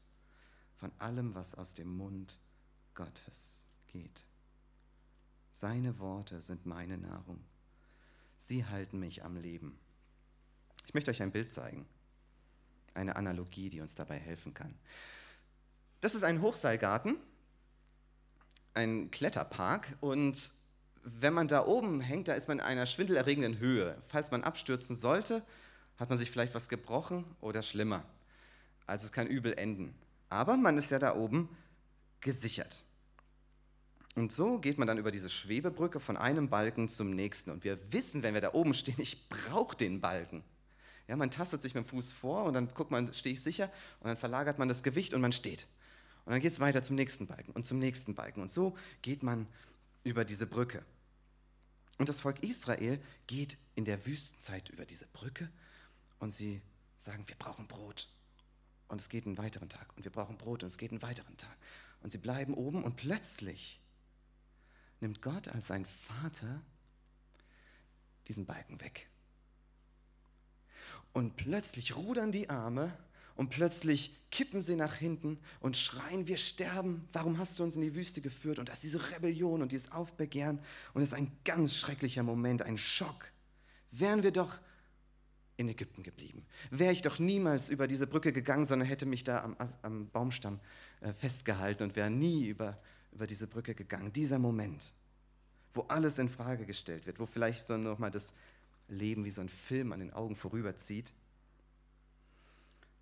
von 0.77 0.93
allem, 0.99 1.35
was 1.35 1.55
aus 1.55 1.75
dem 1.75 1.89
Mund 1.89 2.39
Gottes 2.95 3.67
geht. 3.87 4.27
Seine 5.51 5.99
Worte 5.99 6.41
sind 6.41 6.67
meine 6.67 6.97
Nahrung. 6.97 7.45
Sie 8.37 8.65
halten 8.65 8.99
mich 8.99 9.25
am 9.25 9.37
Leben. 9.37 9.79
Ich 10.87 10.95
möchte 10.95 11.11
euch 11.11 11.23
ein 11.23 11.33
Bild 11.33 11.53
zeigen, 11.53 11.87
eine 12.95 13.17
Analogie, 13.17 13.69
die 13.69 13.81
uns 13.81 13.95
dabei 13.95 14.19
helfen 14.19 14.55
kann. 14.55 14.75
Das 16.01 16.15
ist 16.15 16.25
ein 16.25 16.41
Hochseilgarten, 16.41 17.17
ein 18.75 19.11
Kletterpark 19.11 19.97
und 20.01 20.51
wenn 21.03 21.33
man 21.33 21.49
da 21.49 21.67
oben 21.67 22.01
hängt, 22.01 22.29
da 22.29 22.35
ist 22.35 22.49
man 22.49 22.59
in 22.59 22.65
einer 22.65 22.87
schwindelerregenden 22.87 23.59
Höhe. 23.59 24.01
Falls 24.09 24.31
man 24.31 24.45
abstürzen 24.45 24.97
sollte, 24.97 25.43
hat 26.01 26.09
man 26.09 26.19
sich 26.19 26.31
vielleicht 26.31 26.55
was 26.55 26.71
gebrochen 26.71 27.25
oder 27.43 27.63
schlimmer. 27.63 28.03
Also 28.87 29.05
es 29.05 29.13
kann 29.13 29.27
übel 29.27 29.53
enden. 29.53 29.95
Aber 30.31 30.57
man 30.57 30.79
ist 30.79 30.91
ja 30.91 30.99
da 30.99 31.15
oben 31.15 31.49
gesichert. 32.23 32.83
Und 34.17 34.33
so 34.33 34.59
geht 34.59 34.79
man 34.79 34.89
dann 34.89 34.99
über 34.99 35.11
diese 35.11 35.29
Schwebebrücke 35.29 36.01
von 36.01 36.17
einem 36.17 36.49
Balken 36.49 36.89
zum 36.89 37.11
nächsten. 37.15 37.51
Und 37.51 37.65
wir 37.65 37.79
wissen, 37.93 38.23
wenn 38.23 38.35
wir 38.35 38.41
da 38.41 38.55
oben 38.55 38.73
stehen, 38.75 38.97
ich 38.99 39.29
brauche 39.29 39.77
den 39.77 40.01
Balken. 40.01 40.43
Ja, 41.07 41.17
man 41.17 41.31
tastet 41.31 41.61
sich 41.61 41.75
mit 41.75 41.85
dem 41.85 41.89
Fuß 41.89 42.13
vor 42.13 42.45
und 42.45 42.55
dann 42.55 42.73
guckt 42.73 42.91
man, 42.91 43.13
stehe 43.13 43.35
ich 43.35 43.43
sicher 43.43 43.71
und 44.01 44.09
dann 44.09 44.17
verlagert 44.17 44.59
man 44.59 44.69
das 44.69 44.83
Gewicht 44.83 45.13
und 45.13 45.21
man 45.21 45.33
steht. 45.33 45.67
Und 46.25 46.33
dann 46.33 46.41
geht 46.41 46.53
es 46.53 46.61
weiter 46.61 46.83
zum 46.83 46.97
nächsten 46.97 47.27
Balken 47.27 47.53
und 47.53 47.67
zum 47.67 47.79
nächsten 47.79 48.15
Balken. 48.15 48.41
Und 48.41 48.51
so 48.51 48.77
geht 49.03 49.23
man 49.23 49.47
über 50.03 50.25
diese 50.25 50.47
Brücke. 50.47 50.83
Und 51.99 52.09
das 52.09 52.23
Volk 52.23 52.43
Israel 52.43 53.01
geht 53.27 53.59
in 53.75 53.85
der 53.85 54.07
Wüstenzeit 54.07 54.71
über 54.71 54.87
diese 54.87 55.07
Brücke 55.09 55.51
und 56.21 56.31
sie 56.31 56.63
sagen, 56.99 57.27
wir 57.27 57.35
brauchen 57.35 57.67
Brot. 57.67 58.09
Und 58.89 59.01
es 59.01 59.09
geht 59.09 59.27
einen 59.27 59.39
weiteren 59.39 59.69
Tag. 59.69 59.97
Und 59.97 60.05
wir 60.05 60.13
brauchen 60.13 60.37
Brot 60.37 60.63
und 60.63 60.69
es 60.69 60.79
geht 60.79 60.91
einen 60.91 61.03
weiteren 61.03 61.37
Tag. 61.37 61.57
Und 62.03 62.13
sie 62.13 62.19
bleiben 62.19 62.55
oben 62.55 62.85
und 62.85 62.97
plötzlich 62.97 63.81
nimmt 65.01 65.23
Gott 65.23 65.49
als 65.49 65.67
sein 65.67 65.87
Vater 65.87 66.63
diesen 68.29 68.47
Balken 68.47 68.81
weg. 68.81 69.09
Und 71.13 71.37
plötzlich 71.37 71.97
rudern 71.97 72.33
die 72.33 72.49
Arme 72.51 72.97
und 73.35 73.49
plötzlich 73.49 74.31
kippen 74.31 74.61
sie 74.63 74.77
nach 74.77 74.95
hinten 74.95 75.39
und 75.61 75.77
schreien, 75.77 76.27
wir 76.27 76.37
sterben, 76.37 77.09
warum 77.13 77.39
hast 77.39 77.59
du 77.59 77.65
uns 77.65 77.75
in 77.75 77.81
die 77.81 77.95
Wüste 77.95 78.21
geführt? 78.21 78.59
Und 78.59 78.69
da 78.69 78.75
ist 78.75 78.83
diese 78.83 79.11
Rebellion 79.11 79.63
und 79.63 79.73
dieses 79.73 79.91
Aufbegehren 79.93 80.61
und 80.93 81.03
es 81.03 81.13
ist 81.13 81.19
ein 81.19 81.33
ganz 81.45 81.75
schrecklicher 81.75 82.23
Moment, 82.23 82.63
ein 82.63 82.79
Schock. 82.79 83.33
Wären 83.91 84.23
wir 84.23 84.31
doch 84.31 84.61
in 85.61 85.69
Ägypten 85.69 86.03
geblieben. 86.03 86.45
Wäre 86.71 86.93
ich 86.93 87.03
doch 87.03 87.19
niemals 87.19 87.69
über 87.69 87.87
diese 87.87 88.07
Brücke 88.07 88.33
gegangen, 88.33 88.65
sondern 88.65 88.89
hätte 88.89 89.05
mich 89.05 89.25
da 89.25 89.45
am, 89.45 89.57
am 89.83 90.09
Baumstamm 90.09 90.59
äh, 91.01 91.13
festgehalten 91.13 91.83
und 91.85 91.97
wäre 91.97 92.11
nie 92.11 92.47
über, 92.47 92.81
über 93.13 93.27
diese 93.27 93.47
Brücke 93.47 93.75
gegangen. 93.75 94.11
Dieser 94.13 94.39
Moment, 94.39 94.93
wo 95.75 95.83
alles 95.83 96.19
in 96.19 96.31
Frage 96.31 96.65
gestellt 96.65 97.07
wird, 97.07 97.21
wo 97.21 97.27
vielleicht 97.27 97.69
so 97.69 97.77
nochmal 97.77 98.11
das 98.11 98.33
Leben 98.89 99.25
wie 99.25 99.31
so 99.31 99.43
ein 99.43 99.51
Film 99.51 99.93
an 99.93 100.01
den 100.01 100.13
Augen 100.13 100.35
vorüberzieht. 100.35 101.13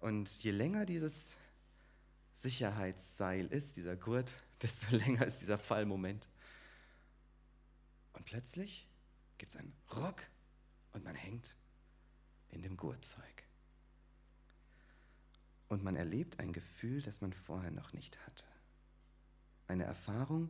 Und 0.00 0.42
je 0.42 0.50
länger 0.50 0.84
dieses 0.84 1.36
Sicherheitsseil 2.34 3.46
ist, 3.46 3.76
dieser 3.76 3.96
Gurt, 3.96 4.34
desto 4.62 4.96
länger 4.96 5.24
ist 5.26 5.40
dieser 5.42 5.58
Fallmoment. 5.58 6.28
Und 8.14 8.24
plötzlich 8.24 8.88
gibt 9.38 9.52
es 9.52 9.56
einen 9.56 9.72
hängt 9.94 10.37
in 12.50 12.62
dem 12.62 12.76
Gurtzeug. 12.76 13.44
Und 15.68 15.82
man 15.82 15.96
erlebt 15.96 16.40
ein 16.40 16.52
Gefühl, 16.52 17.02
das 17.02 17.20
man 17.20 17.32
vorher 17.32 17.70
noch 17.70 17.92
nicht 17.92 18.18
hatte. 18.26 18.46
Eine 19.66 19.84
Erfahrung, 19.84 20.48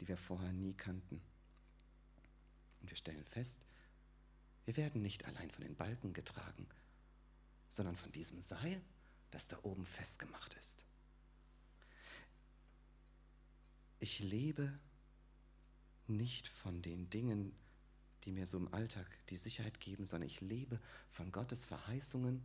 die 0.00 0.08
wir 0.08 0.16
vorher 0.16 0.52
nie 0.52 0.74
kannten. 0.74 1.22
Und 2.80 2.90
wir 2.90 2.96
stellen 2.96 3.24
fest, 3.24 3.62
wir 4.66 4.76
werden 4.76 5.00
nicht 5.00 5.24
allein 5.24 5.50
von 5.50 5.62
den 5.62 5.74
Balken 5.74 6.12
getragen, 6.12 6.66
sondern 7.70 7.96
von 7.96 8.12
diesem 8.12 8.42
Seil, 8.42 8.82
das 9.30 9.48
da 9.48 9.58
oben 9.62 9.86
festgemacht 9.86 10.54
ist. 10.54 10.84
Ich 14.00 14.20
lebe 14.20 14.78
nicht 16.06 16.48
von 16.48 16.82
den 16.82 17.10
Dingen, 17.10 17.52
die 17.52 17.67
mir 18.26 18.46
so 18.46 18.58
im 18.58 18.72
Alltag 18.72 19.06
die 19.30 19.36
Sicherheit 19.36 19.80
geben, 19.80 20.04
sondern 20.04 20.28
ich 20.28 20.40
lebe 20.40 20.80
von 21.10 21.32
Gottes 21.32 21.64
Verheißungen, 21.64 22.42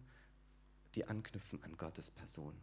die 0.95 1.05
anknüpfen 1.05 1.63
an 1.63 1.77
Gottes 1.77 2.11
Person. 2.11 2.55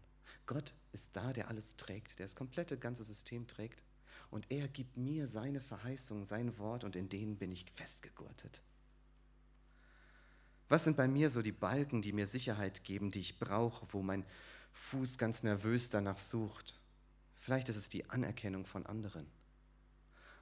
Gott 0.46 0.74
ist 0.92 1.14
da, 1.16 1.32
der 1.32 1.48
alles 1.48 1.76
trägt, 1.76 2.18
der 2.18 2.26
das 2.26 2.36
komplette 2.36 2.78
ganze 2.78 3.04
System 3.04 3.46
trägt. 3.46 3.82
Und 4.30 4.50
er 4.50 4.68
gibt 4.68 4.96
mir 4.96 5.26
seine 5.26 5.60
Verheißungen, 5.60 6.24
sein 6.24 6.56
Wort 6.58 6.84
und 6.84 6.94
in 6.96 7.08
denen 7.08 7.36
bin 7.36 7.50
ich 7.50 7.66
festgegurtet. 7.74 8.62
Was 10.68 10.84
sind 10.84 10.96
bei 10.96 11.08
mir 11.08 11.30
so 11.30 11.42
die 11.42 11.50
Balken, 11.50 12.00
die 12.00 12.12
mir 12.12 12.28
Sicherheit 12.28 12.84
geben, 12.84 13.10
die 13.10 13.20
ich 13.20 13.40
brauche, 13.40 13.92
wo 13.92 14.02
mein 14.02 14.24
Fuß 14.72 15.18
ganz 15.18 15.42
nervös 15.42 15.90
danach 15.90 16.18
sucht? 16.18 16.78
Vielleicht 17.40 17.68
ist 17.68 17.76
es 17.76 17.88
die 17.88 18.08
Anerkennung 18.08 18.64
von 18.64 18.86
anderen. 18.86 19.26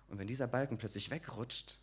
Und 0.08 0.18
wenn 0.18 0.26
dieser 0.26 0.46
Balken 0.46 0.76
plötzlich 0.76 1.10
wegrutscht, 1.10 1.78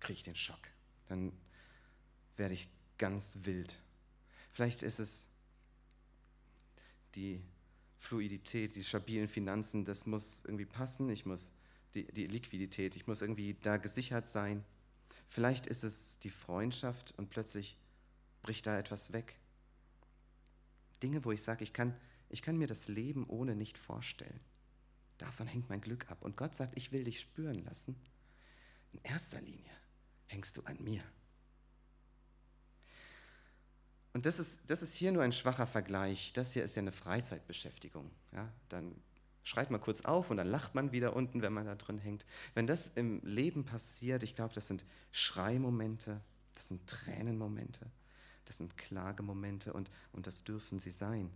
kriege 0.00 0.18
ich 0.18 0.22
den 0.22 0.36
Schock. 0.36 0.70
Dann 1.08 1.32
werde 2.36 2.54
ich 2.54 2.68
ganz 2.98 3.38
wild. 3.42 3.78
Vielleicht 4.52 4.82
ist 4.82 4.98
es 4.98 5.28
die 7.14 7.42
Fluidität, 7.98 8.76
die 8.76 8.84
stabilen 8.84 9.28
Finanzen, 9.28 9.84
das 9.84 10.06
muss 10.06 10.44
irgendwie 10.44 10.66
passen. 10.66 11.08
Ich 11.10 11.26
muss 11.26 11.52
die, 11.94 12.04
die 12.12 12.26
Liquidität, 12.26 12.96
ich 12.96 13.06
muss 13.06 13.22
irgendwie 13.22 13.54
da 13.54 13.78
gesichert 13.78 14.28
sein. 14.28 14.64
Vielleicht 15.28 15.66
ist 15.66 15.82
es 15.82 16.18
die 16.18 16.30
Freundschaft 16.30 17.14
und 17.16 17.30
plötzlich 17.30 17.76
bricht 18.42 18.66
da 18.66 18.78
etwas 18.78 19.12
weg. 19.12 19.38
Dinge, 21.02 21.24
wo 21.24 21.32
ich 21.32 21.42
sage, 21.42 21.64
ich 21.64 21.72
kann, 21.72 21.96
ich 22.28 22.42
kann 22.42 22.58
mir 22.58 22.66
das 22.66 22.88
Leben 22.88 23.26
ohne 23.28 23.56
nicht 23.56 23.76
vorstellen. 23.76 24.40
Davon 25.18 25.46
hängt 25.46 25.68
mein 25.68 25.80
Glück 25.80 26.10
ab. 26.10 26.24
Und 26.24 26.36
Gott 26.36 26.54
sagt, 26.54 26.78
ich 26.78 26.92
will 26.92 27.04
dich 27.04 27.20
spüren 27.20 27.64
lassen. 27.64 27.96
In 28.92 29.00
erster 29.02 29.40
Linie 29.40 29.72
hängst 30.26 30.56
du 30.56 30.62
an 30.62 30.82
mir. 30.82 31.02
Und 34.12 34.24
das 34.24 34.38
ist, 34.38 34.60
das 34.68 34.80
ist 34.80 34.94
hier 34.94 35.12
nur 35.12 35.22
ein 35.22 35.32
schwacher 35.32 35.66
Vergleich. 35.66 36.32
Das 36.32 36.54
hier 36.54 36.64
ist 36.64 36.74
ja 36.74 36.80
eine 36.80 36.92
Freizeitbeschäftigung. 36.92 38.10
Ja, 38.32 38.50
dann 38.70 38.94
schreit 39.44 39.70
man 39.70 39.80
kurz 39.80 40.00
auf 40.00 40.30
und 40.30 40.38
dann 40.38 40.46
lacht 40.46 40.74
man 40.74 40.90
wieder 40.90 41.14
unten, 41.14 41.42
wenn 41.42 41.52
man 41.52 41.66
da 41.66 41.74
drin 41.74 41.98
hängt. 41.98 42.24
Wenn 42.54 42.66
das 42.66 42.88
im 42.88 43.20
Leben 43.24 43.64
passiert, 43.64 44.22
ich 44.22 44.34
glaube, 44.34 44.54
das 44.54 44.68
sind 44.68 44.86
Schreimomente, 45.12 46.20
das 46.54 46.68
sind 46.68 46.86
Tränenmomente, 46.86 47.90
das 48.46 48.56
sind 48.56 48.76
Klagemomente 48.78 49.72
und, 49.72 49.90
und 50.12 50.26
das 50.26 50.44
dürfen 50.44 50.78
sie 50.78 50.90
sein. 50.90 51.30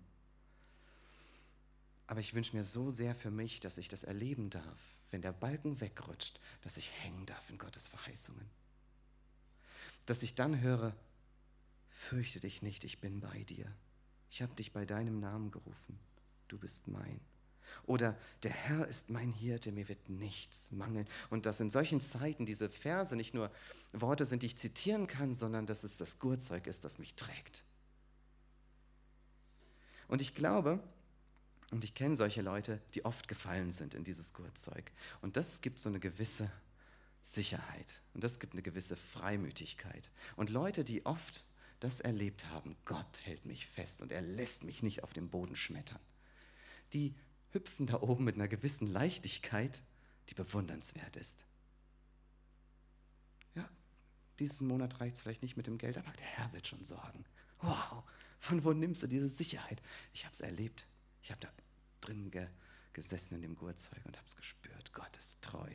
Aber 2.07 2.20
ich 2.20 2.35
wünsche 2.35 2.57
mir 2.57 2.64
so 2.64 2.90
sehr 2.90 3.14
für 3.14 3.31
mich, 3.31 3.61
dass 3.61 3.79
ich 3.79 3.88
das 3.88 4.03
erleben 4.03 4.50
darf, 4.50 4.96
wenn 5.11 5.22
der 5.22 5.33
Balken 5.33 5.81
wegrutscht, 5.81 6.40
dass 6.62 6.79
ich 6.79 6.90
hängen 7.03 7.26
darf 7.26 7.48
in 7.50 7.59
Gottes 7.59 7.87
Verheißungen. 7.87 8.50
Dass 10.11 10.25
ich 10.25 10.35
dann 10.35 10.61
höre, 10.61 10.92
fürchte 11.88 12.40
dich 12.40 12.62
nicht, 12.62 12.83
ich 12.83 13.01
bin 13.01 13.20
bei 13.20 13.44
dir. 13.44 13.64
Ich 14.29 14.42
habe 14.42 14.53
dich 14.57 14.73
bei 14.73 14.85
deinem 14.85 15.20
Namen 15.20 15.53
gerufen, 15.53 16.01
du 16.49 16.59
bist 16.59 16.88
mein. 16.88 17.20
Oder 17.87 18.18
der 18.42 18.51
Herr 18.51 18.88
ist 18.88 19.11
mein 19.11 19.31
Hirte, 19.33 19.70
mir 19.70 19.87
wird 19.87 20.09
nichts 20.09 20.73
mangeln. 20.73 21.07
Und 21.31 21.46
dass 21.46 21.61
in 21.61 21.70
solchen 21.70 22.01
Zeiten 22.01 22.44
diese 22.44 22.68
Verse 22.68 23.14
nicht 23.14 23.35
nur 23.35 23.53
Worte 23.92 24.27
sind, 24.27 24.42
die 24.42 24.46
ich 24.46 24.57
zitieren 24.57 25.07
kann, 25.07 25.33
sondern 25.33 25.66
dass 25.66 25.85
es 25.85 25.96
das 25.96 26.18
Gurzeug 26.18 26.66
ist, 26.66 26.83
das 26.83 26.99
mich 26.99 27.14
trägt. 27.14 27.62
Und 30.09 30.20
ich 30.20 30.35
glaube, 30.35 30.83
Und 31.70 31.85
ich 31.85 31.94
kenne 31.94 32.16
solche 32.16 32.42
Leute, 32.42 32.81
die 32.94 33.05
oft 33.05 33.29
gefallen 33.29 33.70
sind 33.70 33.94
in 33.94 34.03
dieses 34.03 34.35
Gurtzeug. 34.35 34.90
Und 35.23 35.37
das 35.37 35.61
gibt 35.61 35.79
so 35.79 35.88
eine 35.88 36.01
gewisse 36.01 36.51
Sicherheit. 37.22 38.02
Und 38.14 38.24
das 38.24 38.40
gibt 38.40 38.54
eine 38.54 38.62
gewisse 38.62 38.96
Freimütigkeit. 38.96 40.11
Und 40.37 40.50
Leute, 40.50 40.85
die 40.85 41.04
oft 41.06 41.44
das 41.80 42.00
erlebt 42.00 42.46
haben, 42.46 42.76
Gott 42.85 43.20
hält 43.24 43.46
mich 43.46 43.66
fest 43.66 44.02
und 44.02 44.12
er 44.12 44.20
lässt 44.20 44.64
mich 44.64 44.83
nicht 44.83 45.02
auf 45.02 45.12
dem 45.12 45.30
Boden 45.30 45.56
schmettern, 45.56 46.00
die 46.92 47.14
hüpfen 47.52 47.87
da 47.87 48.00
oben 48.00 48.24
mit 48.24 48.37
einer 48.37 48.48
gewissen 48.48 48.87
Leichtigkeit, 48.87 49.83
die 50.28 50.35
bewundernswert 50.35 51.16
ist. 51.16 51.44
Ja, 53.54 53.68
diesen 54.38 54.68
Monat 54.68 55.00
reicht 55.00 55.16
es 55.16 55.22
vielleicht 55.22 55.42
nicht 55.42 55.56
mit 55.56 55.66
dem 55.66 55.78
Geld, 55.78 55.98
aber 55.98 56.12
der 56.12 56.26
Herr 56.26 56.52
wird 56.52 56.68
schon 56.68 56.85
sorgen. 56.85 57.24
Wow, 57.61 58.04
von 58.38 58.62
wo 58.64 58.72
nimmst 58.72 59.02
du 59.02 59.06
diese 59.06 59.28
Sicherheit? 59.28 59.83
Ich 60.12 60.24
habe 60.24 60.33
es 60.33 60.40
erlebt. 60.40 60.87
Ich 61.22 61.30
habe 61.30 61.40
da 61.40 61.48
drin 62.00 62.30
ge 62.30 62.46
gesessen 62.92 63.37
in 63.37 63.42
dem 63.42 63.54
Gurtzeug 63.54 64.04
und 64.04 64.16
habe 64.16 64.26
es 64.26 64.35
gespürt. 64.35 64.92
Gott 64.92 65.16
ist 65.16 65.42
treu. 65.42 65.70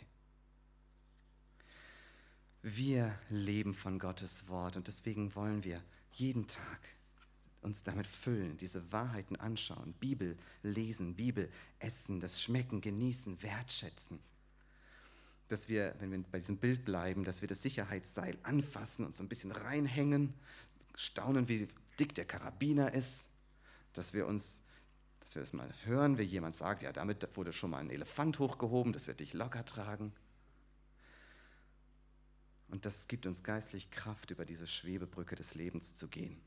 Wir 2.68 3.16
leben 3.30 3.76
von 3.76 4.00
Gottes 4.00 4.50
Wort 4.50 4.76
und 4.76 4.88
deswegen 4.88 5.36
wollen 5.36 5.64
wir 5.64 5.84
jeden 6.14 6.48
Tag 6.48 6.80
uns 7.62 7.84
damit 7.84 8.08
füllen, 8.08 8.58
diese 8.58 8.92
Wahrheiten 8.92 9.36
anschauen, 9.36 9.94
Bibel 10.00 10.36
lesen, 10.64 11.14
Bibel 11.14 11.48
essen, 11.78 12.20
das 12.22 12.42
Schmecken, 12.42 12.82
genießen, 12.82 13.44
wertschätzen. 13.44 14.20
Dass 15.48 15.70
wir, 15.70 15.94
wenn 16.00 16.10
wir 16.10 16.24
bei 16.24 16.40
diesem 16.40 16.58
Bild 16.58 16.86
bleiben, 16.86 17.24
dass 17.24 17.42
wir 17.42 17.48
das 17.48 17.62
Sicherheitsseil 17.62 18.36
anfassen 18.42 19.06
und 19.06 19.16
so 19.16 19.22
ein 19.22 19.30
bisschen 19.30 19.52
reinhängen, 19.52 20.34
staunen, 20.96 21.48
wie 21.48 21.68
dick 22.00 22.16
der 22.16 22.26
Karabiner 22.26 22.92
ist, 22.96 23.30
dass 23.94 24.16
wir 24.16 24.26
uns 24.26 24.64
dass 25.20 25.36
wir 25.36 25.42
das 25.42 25.54
mal 25.54 25.72
hören, 25.84 26.18
wie 26.18 26.24
jemand 26.24 26.56
sagt, 26.56 26.82
ja, 26.82 26.92
damit 26.92 27.28
wurde 27.36 27.54
schon 27.54 27.70
mal 27.70 27.80
ein 27.80 27.92
Elefant 27.92 28.40
hochgehoben, 28.40 28.92
das 28.92 29.06
wird 29.06 29.20
dich 29.20 29.34
locker 29.34 29.66
tragen. 29.66 30.14
Und 32.68 32.86
das 32.86 33.08
gibt 33.08 33.26
uns 33.26 33.44
geistlich 33.44 33.92
Kraft, 33.92 34.32
über 34.32 34.46
diese 34.46 34.68
Schwebebrücke 34.68 35.36
des 35.36 35.56
Lebens 35.56 35.96
zu 35.96 36.08
gehen. 36.08 36.42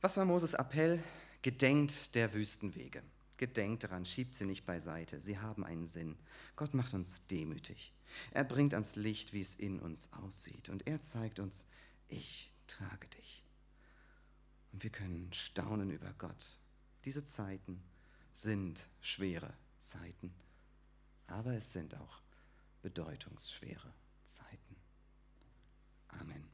Was 0.00 0.16
war 0.16 0.24
Moses 0.24 0.54
Appell? 0.54 1.02
Gedenkt 1.42 2.14
der 2.14 2.34
Wüstenwege. 2.34 3.02
Gedenkt 3.36 3.84
daran, 3.84 4.04
schiebt 4.04 4.34
sie 4.34 4.44
nicht 4.44 4.64
beiseite. 4.64 5.20
Sie 5.20 5.38
haben 5.38 5.64
einen 5.64 5.86
Sinn. 5.86 6.16
Gott 6.54 6.74
macht 6.74 6.94
uns 6.94 7.26
demütig. 7.26 7.92
Er 8.30 8.44
bringt 8.44 8.74
ans 8.74 8.96
Licht, 8.96 9.32
wie 9.32 9.40
es 9.40 9.54
in 9.54 9.80
uns 9.80 10.12
aussieht. 10.12 10.68
Und 10.68 10.86
er 10.86 11.00
zeigt 11.00 11.38
uns, 11.38 11.66
ich 12.08 12.50
trage 12.66 13.08
dich. 13.08 13.42
Und 14.72 14.82
wir 14.82 14.90
können 14.90 15.32
staunen 15.32 15.90
über 15.90 16.12
Gott. 16.18 16.58
Diese 17.04 17.24
Zeiten 17.24 17.82
sind 18.32 18.86
schwere 19.00 19.52
Zeiten, 19.78 20.32
aber 21.26 21.54
es 21.54 21.72
sind 21.72 21.96
auch 21.96 22.21
bedeutungsschwere 22.82 23.94
Zeiten. 24.24 24.76
Amen. 26.08 26.51